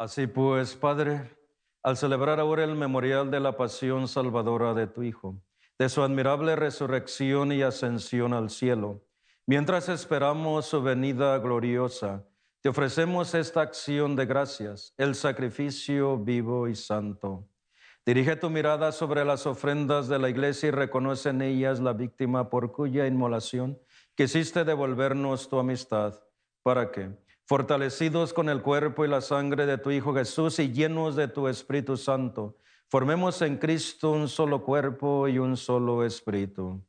Así 0.01 0.27
pues, 0.27 0.77
Padre, 0.77 1.31
al 1.83 1.95
celebrar 1.95 2.41
ahora 2.41 2.65
el 2.65 2.75
memorial 2.75 3.31
de 3.31 3.39
la 3.39 3.59
pasión 3.59 4.09
salvadora 4.09 4.73
de 4.73 4.87
tu 4.87 5.03
Hijo, 5.03 5.43
de 5.79 5.91
su 5.91 6.03
admirable 6.03 6.57
resurrección 6.57 7.53
y 7.53 7.61
ascensión 7.61 8.33
al 8.33 8.49
cielo, 8.49 9.05
mientras 9.45 9.91
esperamos 9.91 10.65
su 10.65 10.81
venida 10.81 11.37
gloriosa, 11.37 12.27
te 12.63 12.71
ofrecemos 12.71 13.35
esta 13.35 13.61
acción 13.61 14.17
de 14.17 14.25
gracias, 14.25 14.95
el 14.97 15.15
sacrificio 15.15 16.17
vivo 16.17 16.67
y 16.67 16.77
santo. 16.77 17.47
Dirige 18.07 18.37
tu 18.37 18.49
mirada 18.49 18.93
sobre 18.93 19.23
las 19.27 19.47
ofrendas 19.47 20.09
de 20.09 20.19
la 20.19 20.31
iglesia 20.31 20.69
y 20.69 20.73
reconoce 20.73 21.29
en 21.29 21.43
ellas 21.43 21.79
la 21.79 21.93
víctima 21.93 22.49
por 22.49 22.73
cuya 22.73 23.07
inmolación 23.07 23.79
quisiste 24.15 24.65
devolvernos 24.65 25.51
tu 25.51 25.59
amistad, 25.59 26.15
para 26.63 26.91
que, 26.91 27.11
fortalecidos 27.51 28.33
con 28.33 28.49
el 28.49 28.63
cuerpo 28.63 29.05
y 29.05 29.09
la 29.09 29.21
sangre 29.21 29.67
de 29.67 29.77
tu 29.77 29.91
Hijo 29.91 30.15
Jesús 30.15 30.61
y 30.61 30.71
llenos 30.71 31.17
de 31.17 31.27
tu 31.27 31.49
Espíritu 31.49 31.97
Santo, 31.97 32.57
formemos 32.87 33.43
en 33.43 33.57
Cristo 33.57 34.13
un 34.13 34.29
solo 34.29 34.63
cuerpo 34.63 35.27
y 35.27 35.41
un 35.41 35.57
solo 35.57 36.05
espíritu. 36.05 36.81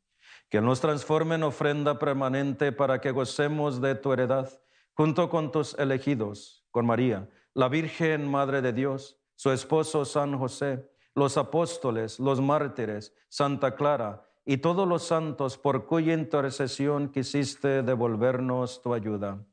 Que 0.52 0.62
nos 0.62 0.80
transforme 0.80 1.34
en 1.34 1.42
ofrenda 1.42 1.98
permanente 1.98 2.72
para 2.72 3.02
que 3.02 3.10
gocemos 3.10 3.82
de 3.82 3.96
tu 3.96 4.14
heredad, 4.14 4.52
junto 4.94 5.32
con 5.32 5.52
tus 5.52 5.74
elegidos, 5.80 6.64
con 6.70 6.86
María, 6.86 7.28
la 7.56 7.68
Virgen 7.68 8.30
Madre 8.30 8.62
de 8.62 8.72
Dios, 8.72 9.20
su 9.34 9.50
esposo 9.50 10.06
San 10.06 10.38
José, 10.38 10.88
los 11.16 11.38
apóstoles, 11.38 12.20
los 12.20 12.40
mártires, 12.40 13.16
Santa 13.30 13.74
Clara 13.74 14.30
y 14.46 14.58
todos 14.58 14.88
los 14.88 15.02
santos 15.02 15.58
por 15.58 15.88
cuya 15.88 16.14
intercesión 16.14 17.10
quisiste 17.10 17.82
devolvernos 17.82 18.84
tu 18.84 18.94
ayuda. 18.94 19.44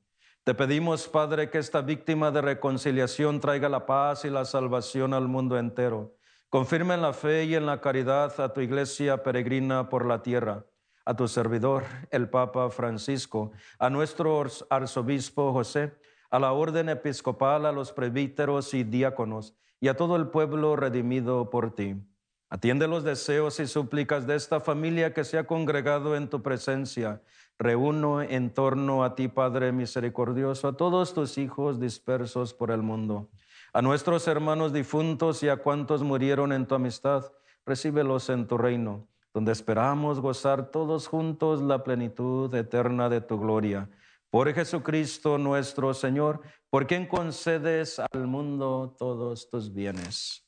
Te 0.49 0.55
pedimos, 0.55 1.07
Padre, 1.09 1.51
que 1.51 1.59
esta 1.59 1.83
víctima 1.83 2.31
de 2.31 2.41
reconciliación 2.41 3.39
traiga 3.39 3.69
la 3.69 3.85
paz 3.85 4.25
y 4.25 4.31
la 4.31 4.47
salvación 4.47 5.13
al 5.13 5.29
mundo 5.29 5.59
entero. 5.59 6.17
Confirma 6.49 6.95
en 6.95 7.03
la 7.03 7.13
fe 7.13 7.45
y 7.45 7.55
en 7.55 7.67
la 7.67 7.83
caridad 7.83 8.41
a 8.41 8.55
tu 8.55 8.63
iglesia 8.63 9.23
peregrina 9.23 9.91
por 9.91 10.07
la 10.07 10.23
tierra, 10.23 10.65
a 11.05 11.15
tu 11.15 11.29
servidor, 11.29 11.85
el 12.11 12.31
Papa 12.31 12.71
Francisco, 12.71 13.53
a 13.79 13.91
nuestro 13.91 14.43
arzobispo 14.71 15.53
José, 15.53 15.93
a 16.31 16.39
la 16.39 16.53
orden 16.53 16.89
episcopal, 16.89 17.67
a 17.67 17.73
los 17.73 17.93
presbíteros 17.93 18.73
y 18.73 18.85
diáconos, 18.85 19.55
y 19.81 19.89
a 19.89 19.99
todo 19.99 20.17
el 20.17 20.29
pueblo 20.29 20.77
redimido 20.77 21.51
por 21.51 21.75
ti. 21.75 21.95
Atiende 22.51 22.89
los 22.89 23.05
deseos 23.05 23.61
y 23.61 23.67
súplicas 23.67 24.27
de 24.27 24.35
esta 24.35 24.61
familia 24.61 25.13
que 25.13 25.25
se 25.25 25.37
ha 25.37 25.47
congregado 25.47 26.17
en 26.17 26.31
tu 26.31 26.43
presencia. 26.43 27.21
Reúno 27.59 28.23
en 28.23 28.55
torno 28.55 29.05
a 29.05 29.15
ti, 29.15 29.29
Padre 29.29 29.71
misericordioso, 29.71 30.69
a 30.69 30.77
todos 30.77 31.13
tus 31.13 31.37
hijos 31.37 31.79
dispersos 31.79 32.55
por 32.55 32.71
el 32.71 32.83
mundo, 32.83 33.29
a 33.75 33.83
nuestros 33.83 34.27
hermanos 34.29 34.73
difuntos 34.73 35.43
y 35.43 35.51
a 35.51 35.59
cuantos 35.59 36.03
murieron 36.03 36.53
en 36.53 36.67
tu 36.67 36.75
amistad. 36.75 37.31
Recíbelos 37.67 38.31
en 38.31 38.47
tu 38.47 38.57
reino, 38.57 39.07
donde 39.35 39.53
esperamos 39.53 40.21
gozar 40.21 40.71
todos 40.71 41.07
juntos 41.07 41.61
la 41.61 41.85
plenitud 41.85 42.55
eterna 42.55 43.11
de 43.11 43.21
tu 43.21 43.39
gloria. 43.39 43.91
Por 44.31 44.51
Jesucristo 44.55 45.37
nuestro 45.37 45.93
Señor, 45.93 46.41
por 46.71 46.87
quien 46.87 47.07
concedes 47.07 47.99
al 47.99 48.27
mundo 48.27 48.95
todos 48.99 49.51
tus 49.51 49.75
bienes. 49.75 50.48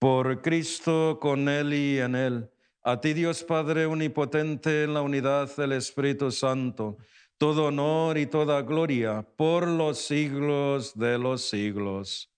Por 0.00 0.40
Cristo, 0.40 1.18
con 1.20 1.46
Él 1.46 1.74
y 1.74 1.98
en 1.98 2.14
Él. 2.14 2.50
A 2.82 3.02
ti 3.02 3.12
Dios 3.12 3.44
Padre 3.44 3.84
Omnipotente, 3.84 4.84
en 4.84 4.94
la 4.94 5.02
unidad 5.02 5.54
del 5.54 5.72
Espíritu 5.72 6.30
Santo, 6.30 6.96
todo 7.36 7.66
honor 7.66 8.16
y 8.16 8.24
toda 8.24 8.62
gloria 8.62 9.26
por 9.36 9.68
los 9.68 9.98
siglos 9.98 10.98
de 10.98 11.18
los 11.18 11.42
siglos. 11.42 12.30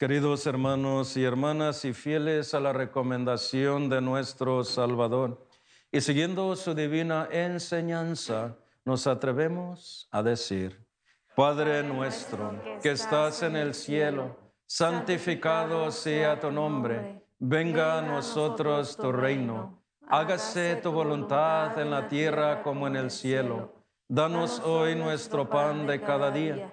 Queridos 0.00 0.46
hermanos 0.46 1.14
y 1.18 1.24
hermanas 1.24 1.84
y 1.84 1.92
fieles 1.92 2.54
a 2.54 2.60
la 2.60 2.72
recomendación 2.72 3.90
de 3.90 4.00
nuestro 4.00 4.64
Salvador, 4.64 5.46
y 5.92 6.00
siguiendo 6.00 6.56
su 6.56 6.74
divina 6.74 7.28
enseñanza, 7.30 8.56
nos 8.86 9.06
atrevemos 9.06 10.08
a 10.10 10.22
decir, 10.22 10.86
Padre 11.36 11.82
nuestro 11.82 12.58
que 12.82 12.92
estás 12.92 13.42
en 13.42 13.56
el 13.56 13.74
cielo, 13.74 14.38
santificado 14.64 15.90
sea 15.90 16.40
tu 16.40 16.50
nombre, 16.50 17.22
venga 17.38 17.98
a 17.98 18.00
nosotros 18.00 18.96
tu 18.96 19.12
reino, 19.12 19.82
hágase 20.08 20.76
tu 20.76 20.92
voluntad 20.92 21.78
en 21.78 21.90
la 21.90 22.08
tierra 22.08 22.62
como 22.62 22.86
en 22.86 22.96
el 22.96 23.10
cielo. 23.10 23.84
Danos 24.08 24.60
hoy 24.60 24.94
nuestro 24.94 25.50
pan 25.50 25.86
de 25.86 26.00
cada 26.00 26.30
día. 26.30 26.72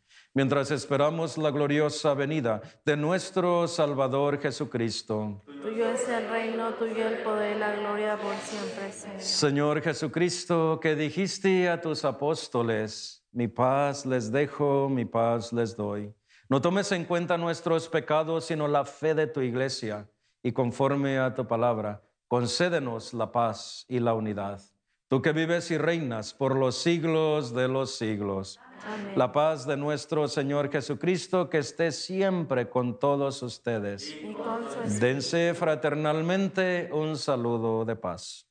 Mientras 0.33 0.71
esperamos 0.71 1.37
la 1.37 1.51
gloriosa 1.51 2.13
venida 2.13 2.61
de 2.85 2.95
nuestro 2.95 3.67
Salvador 3.67 4.39
Jesucristo. 4.39 5.41
Tuyo 5.61 5.89
es 5.89 6.07
el 6.07 6.29
reino, 6.29 6.73
tuyo 6.75 7.05
el 7.05 7.17
poder 7.17 7.57
y 7.57 7.59
la 7.59 7.75
gloria 7.75 8.17
por 8.17 8.33
siempre, 8.37 8.93
Señor. 8.93 9.21
Señor 9.21 9.81
Jesucristo, 9.81 10.79
que 10.81 10.95
dijiste 10.95 11.67
a 11.67 11.81
tus 11.81 12.05
apóstoles, 12.05 13.25
mi 13.33 13.49
paz 13.49 14.05
les 14.05 14.31
dejo, 14.31 14.87
mi 14.87 15.03
paz 15.03 15.51
les 15.51 15.75
doy. 15.75 16.13
No 16.47 16.61
tomes 16.61 16.89
en 16.93 17.03
cuenta 17.03 17.37
nuestros 17.37 17.89
pecados, 17.89 18.45
sino 18.45 18.69
la 18.69 18.85
fe 18.85 19.13
de 19.13 19.27
tu 19.27 19.41
iglesia, 19.41 20.09
y 20.41 20.53
conforme 20.53 21.19
a 21.19 21.35
tu 21.35 21.45
palabra, 21.45 22.03
concédenos 22.29 23.13
la 23.13 23.33
paz 23.33 23.85
y 23.89 23.99
la 23.99 24.13
unidad. 24.13 24.61
Tú 25.09 25.21
que 25.21 25.33
vives 25.33 25.71
y 25.71 25.77
reinas 25.77 26.33
por 26.33 26.55
los 26.55 26.77
siglos 26.77 27.53
de 27.53 27.67
los 27.67 27.97
siglos. 27.97 28.61
Amén. 28.85 29.13
La 29.15 29.31
paz 29.31 29.65
de 29.65 29.77
nuestro 29.77 30.27
Señor 30.27 30.71
Jesucristo, 30.71 31.49
que 31.49 31.59
esté 31.59 31.91
siempre 31.91 32.69
con 32.69 32.99
todos 32.99 33.41
ustedes. 33.43 34.15
Con. 34.35 34.99
Dense 34.99 35.53
fraternalmente 35.53 36.89
un 36.91 37.17
saludo 37.17 37.85
de 37.85 37.95
paz. 37.95 38.50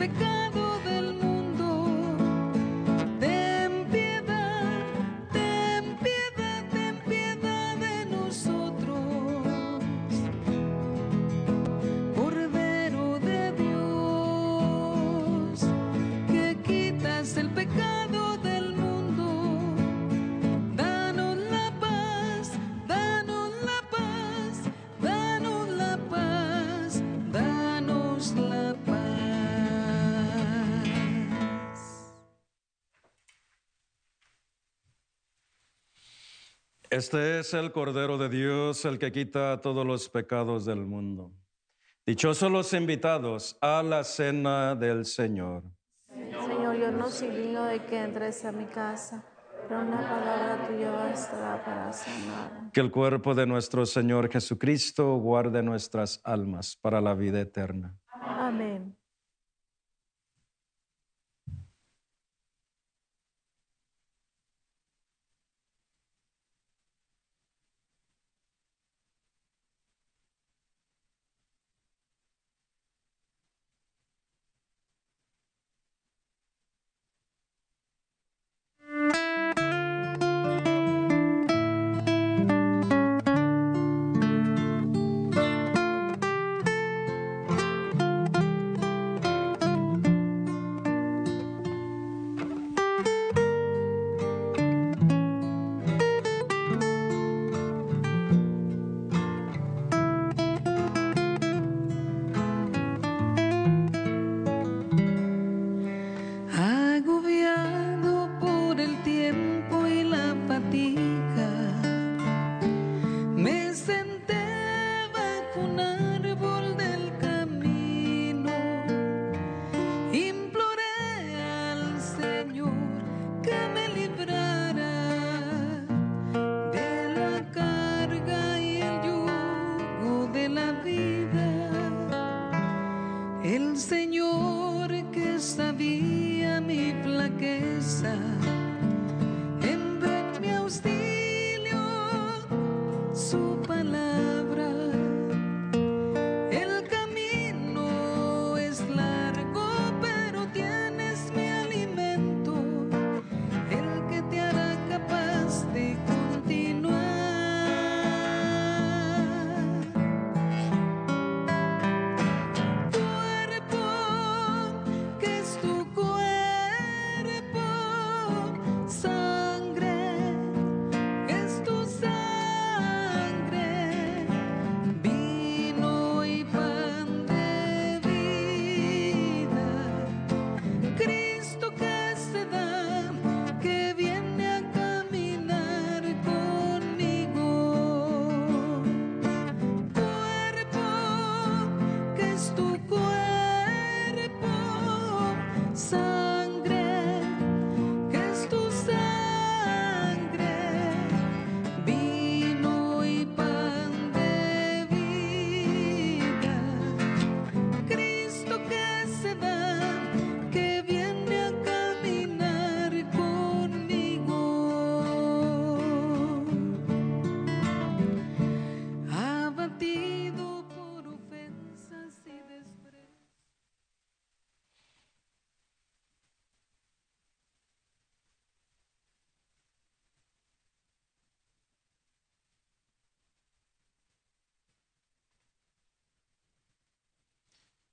typical. 0.00 0.29
Este 36.90 37.38
es 37.38 37.54
el 37.54 37.70
Cordero 37.70 38.18
de 38.18 38.28
Dios, 38.28 38.84
el 38.84 38.98
que 38.98 39.12
quita 39.12 39.60
todos 39.60 39.86
los 39.86 40.08
pecados 40.08 40.64
del 40.64 40.84
mundo. 40.84 41.30
Dichosos 42.04 42.50
los 42.50 42.72
invitados 42.72 43.56
a 43.60 43.80
la 43.84 44.02
cena 44.02 44.74
del 44.74 45.04
Señor. 45.04 45.62
Señor, 46.08 46.76
yo 46.76 46.90
no 46.90 47.08
soy 47.08 47.28
digno 47.28 47.62
de 47.66 47.84
que 47.84 47.96
entres 47.96 48.44
a 48.44 48.50
mi 48.50 48.66
casa, 48.66 49.24
pero 49.68 49.82
una 49.82 50.00
palabra 50.00 50.66
tuya 50.66 50.90
bastará 50.90 51.64
para 51.64 51.92
sanar. 51.92 52.72
Que 52.72 52.80
el 52.80 52.90
cuerpo 52.90 53.36
de 53.36 53.46
nuestro 53.46 53.86
Señor 53.86 54.28
Jesucristo 54.28 55.14
guarde 55.18 55.62
nuestras 55.62 56.20
almas 56.24 56.74
para 56.74 57.00
la 57.00 57.14
vida 57.14 57.40
eterna. 57.40 57.96
Amén. 58.20 58.99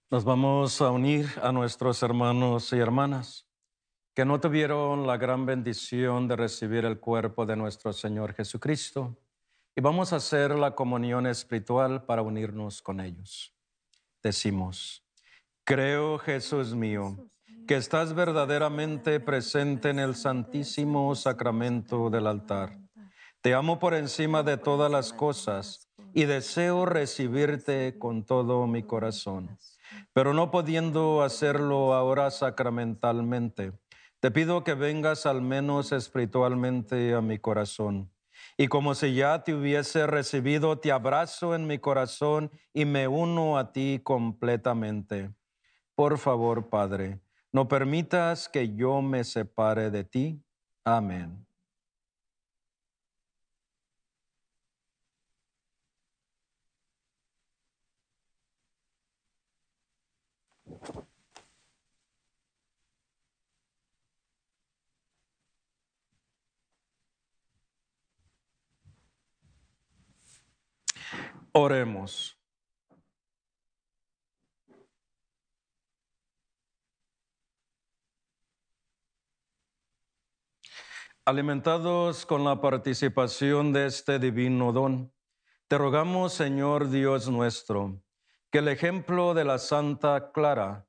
Nos 0.10 0.24
vamos 0.24 0.80
a 0.82 0.90
unir 0.90 1.28
a 1.44 1.52
nuestros 1.52 2.02
hermanos 2.02 2.72
y 2.72 2.78
hermanas 2.78 3.46
que 4.16 4.24
no 4.24 4.40
tuvieron 4.40 5.06
la 5.06 5.18
gran 5.18 5.46
bendición 5.46 6.30
de 6.30 6.38
recibir 6.38 6.86
el 6.86 6.98
cuerpo 6.98 7.46
de 7.46 7.58
nuestro 7.58 7.92
Señor 7.92 8.34
Jesucristo 8.34 9.18
y 9.76 9.82
vamos 9.82 10.14
a 10.14 10.16
hacer 10.16 10.56
la 10.56 10.76
comunión 10.76 11.28
espiritual 11.28 12.06
para 12.06 12.22
unirnos 12.22 12.82
con 12.82 13.02
ellos. 13.02 13.54
Decimos, 14.24 15.04
creo 15.66 16.20
Jesús 16.20 16.74
mío, 16.74 17.30
que 17.68 17.76
estás 17.76 18.14
verdaderamente 18.14 19.20
presente 19.20 19.90
en 19.90 20.00
el 20.00 20.16
santísimo 20.16 21.14
sacramento 21.16 22.10
del 22.10 22.28
altar. 22.28 22.80
Te 23.42 23.54
amo 23.54 23.78
por 23.78 23.94
encima 23.94 24.42
de 24.42 24.56
todas 24.56 24.90
las 24.90 25.12
cosas 25.12 25.90
y 26.14 26.24
deseo 26.24 26.86
recibirte 26.86 28.00
con 28.00 28.24
todo 28.24 28.66
mi 28.68 28.84
corazón. 28.84 29.58
Pero 30.14 30.34
no 30.34 30.52
pudiendo 30.52 31.24
hacerlo 31.24 31.94
ahora 31.94 32.32
sacramentalmente, 32.32 33.74
te 34.20 34.32
pido 34.32 34.64
que 34.64 34.74
vengas 34.74 35.26
al 35.26 35.42
menos 35.42 35.92
espiritualmente 35.92 37.14
a 37.14 37.22
mi 37.22 37.38
corazón. 37.38 38.12
Y 38.58 38.68
como 38.68 38.96
si 38.96 39.14
ya 39.14 39.44
te 39.44 39.54
hubiese 39.54 40.08
recibido, 40.08 40.80
te 40.80 40.92
abrazo 40.92 41.54
en 41.54 41.68
mi 41.68 41.78
corazón 41.78 42.52
y 42.74 42.86
me 42.86 43.08
uno 43.08 43.58
a 43.58 43.72
ti 43.72 44.02
completamente. 44.04 45.32
Por 45.96 46.18
favor, 46.18 46.70
Padre, 46.70 47.20
no 47.52 47.68
permitas 47.68 48.50
que 48.50 48.76
yo 48.76 49.02
me 49.02 49.24
separe 49.24 49.90
de 49.90 50.04
ti. 50.04 50.44
Amén. 50.84 51.47
Oremos. 71.60 72.40
Alimentados 81.26 82.28
con 82.28 82.44
la 82.44 82.62
participación 82.62 83.74
de 83.74 83.88
este 83.88 84.20
divino 84.20 84.72
don, 84.72 85.12
te 85.68 85.80
rogamos, 85.80 86.34
Señor 86.34 86.92
Dios 86.92 87.28
nuestro, 87.28 88.04
que 88.52 88.60
el 88.60 88.68
ejemplo 88.68 89.34
de 89.34 89.44
la 89.44 89.58
Santa 89.58 90.32
Clara 90.32 90.88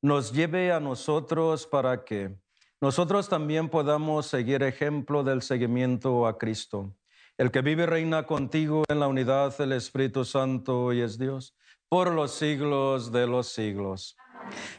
nos 0.00 0.32
lleve 0.32 0.72
a 0.72 0.80
nosotros 0.80 1.66
para 1.66 2.04
que 2.06 2.40
nosotros 2.80 3.28
también 3.28 3.68
podamos 3.68 4.24
seguir 4.24 4.62
ejemplo 4.62 5.22
del 5.22 5.42
seguimiento 5.42 6.26
a 6.26 6.38
Cristo 6.38 6.96
el 7.38 7.50
que 7.50 7.60
vive 7.60 7.82
y 7.82 7.86
reina 7.86 8.24
contigo 8.24 8.84
en 8.88 8.98
la 8.98 9.08
unidad 9.08 9.56
del 9.58 9.72
Espíritu 9.72 10.24
Santo 10.24 10.92
y 10.92 11.02
es 11.02 11.18
Dios, 11.18 11.54
por 11.88 12.10
los 12.10 12.32
siglos 12.32 13.12
de 13.12 13.26
los 13.26 13.48
siglos. 13.48 14.16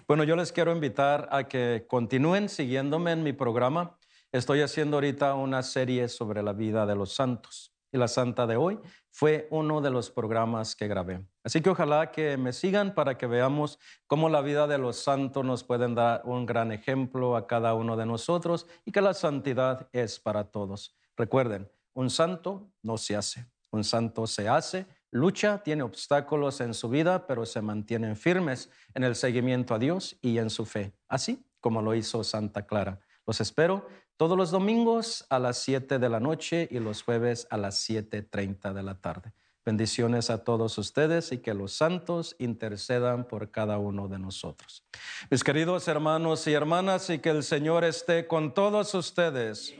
Bueno, 0.07 0.23
yo 0.23 0.35
les 0.35 0.51
quiero 0.51 0.71
invitar 0.71 1.29
a 1.31 1.47
que 1.47 1.85
continúen 1.87 2.49
siguiéndome 2.49 3.11
en 3.11 3.21
mi 3.21 3.33
programa. 3.33 3.97
Estoy 4.31 4.61
haciendo 4.61 4.97
ahorita 4.97 5.35
una 5.35 5.61
serie 5.61 6.09
sobre 6.09 6.41
la 6.41 6.53
vida 6.53 6.85
de 6.87 6.95
los 6.95 7.13
santos 7.13 7.75
y 7.91 7.97
la 7.97 8.07
santa 8.07 8.47
de 8.47 8.57
hoy 8.57 8.79
fue 9.11 9.47
uno 9.51 9.79
de 9.79 9.91
los 9.91 10.09
programas 10.09 10.75
que 10.75 10.87
grabé. 10.87 11.25
Así 11.43 11.61
que 11.61 11.69
ojalá 11.69 12.11
que 12.11 12.37
me 12.37 12.53
sigan 12.53 12.95
para 12.95 13.17
que 13.17 13.27
veamos 13.27 13.77
cómo 14.07 14.29
la 14.29 14.41
vida 14.41 14.65
de 14.65 14.79
los 14.79 14.97
santos 14.97 15.45
nos 15.45 15.63
pueden 15.63 15.93
dar 15.93 16.21
un 16.25 16.45
gran 16.47 16.71
ejemplo 16.71 17.35
a 17.35 17.45
cada 17.45 17.75
uno 17.75 17.95
de 17.95 18.05
nosotros 18.07 18.67
y 18.83 18.91
que 18.91 19.01
la 19.01 19.13
santidad 19.13 19.89
es 19.91 20.19
para 20.19 20.45
todos. 20.45 20.95
Recuerden, 21.15 21.69
un 21.97 22.11
santo 22.11 22.71
no 22.83 22.95
se 22.95 23.15
hace, 23.15 23.47
un 23.71 23.83
santo 23.83 24.27
se 24.27 24.47
hace, 24.47 24.85
lucha, 25.09 25.63
tiene 25.63 25.81
obstáculos 25.81 26.61
en 26.61 26.75
su 26.75 26.89
vida, 26.89 27.25
pero 27.25 27.43
se 27.43 27.59
mantienen 27.59 28.15
firmes 28.15 28.69
en 28.93 29.03
el 29.03 29.15
seguimiento 29.15 29.73
a 29.73 29.79
Dios 29.79 30.15
y 30.21 30.37
en 30.37 30.51
su 30.51 30.67
fe, 30.67 30.93
así 31.07 31.43
como 31.59 31.81
lo 31.81 31.95
hizo 31.95 32.23
Santa 32.23 32.67
Clara. 32.67 32.99
Los 33.25 33.41
espero 33.41 33.87
todos 34.15 34.37
los 34.37 34.51
domingos 34.51 35.25
a 35.31 35.39
las 35.39 35.57
7 35.57 35.97
de 35.97 36.07
la 36.07 36.19
noche 36.19 36.67
y 36.69 36.77
los 36.77 37.01
jueves 37.01 37.47
a 37.49 37.57
las 37.57 37.89
7.30 37.89 38.73
de 38.73 38.83
la 38.83 39.01
tarde. 39.01 39.33
Bendiciones 39.67 40.29
a 40.29 40.45
todos 40.45 40.77
ustedes 40.77 41.33
y 41.33 41.39
que 41.39 41.53
los 41.53 41.73
santos 41.73 42.37
intercedan 42.39 43.27
por 43.27 43.51
cada 43.51 43.77
uno 43.77 44.07
de 44.07 44.17
nosotros. 44.17 44.85
Mis 45.29 45.43
queridos 45.43 45.89
hermanos 45.89 46.47
y 46.47 46.53
hermanas, 46.53 47.09
y 47.09 47.19
que 47.19 47.31
el 47.31 47.43
Señor 47.43 47.83
esté 47.83 48.27
con 48.27 48.53
todos 48.53 48.93
ustedes 48.93 49.75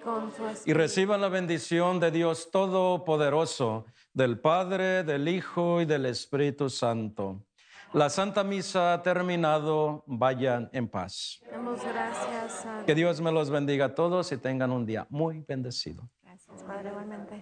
y 0.66 0.74
reciban 0.74 1.22
la 1.22 1.30
bendición 1.30 2.02
de 2.02 2.12
Dios 2.12 2.52
Todopoderoso, 2.52 3.86
del 4.12 4.38
Padre, 4.42 5.06
del 5.06 5.30
Hijo 5.30 5.80
y 5.80 5.86
del 5.86 6.08
Espíritu 6.08 6.70
Santo. 6.70 7.46
La 7.94 8.10
Santa 8.10 8.44
Misa 8.44 8.92
ha 8.92 9.02
terminado. 9.02 10.04
Vayan 10.06 10.70
en 10.74 10.90
paz. 10.90 11.40
Damos 11.50 11.82
gracias 11.82 12.66
a 12.66 12.84
Que 12.86 12.94
Dios 12.94 13.22
me 13.22 13.32
los 13.32 13.50
bendiga 13.50 13.86
a 13.86 13.96
todos 13.96 14.34
y 14.34 14.38
tengan 14.38 14.74
un 14.74 14.86
día 14.86 15.08
muy 15.10 15.46
bendecido. 15.48 16.10
Gracias, 16.26 16.62
Padre, 16.64 16.90
igualmente. 16.90 17.42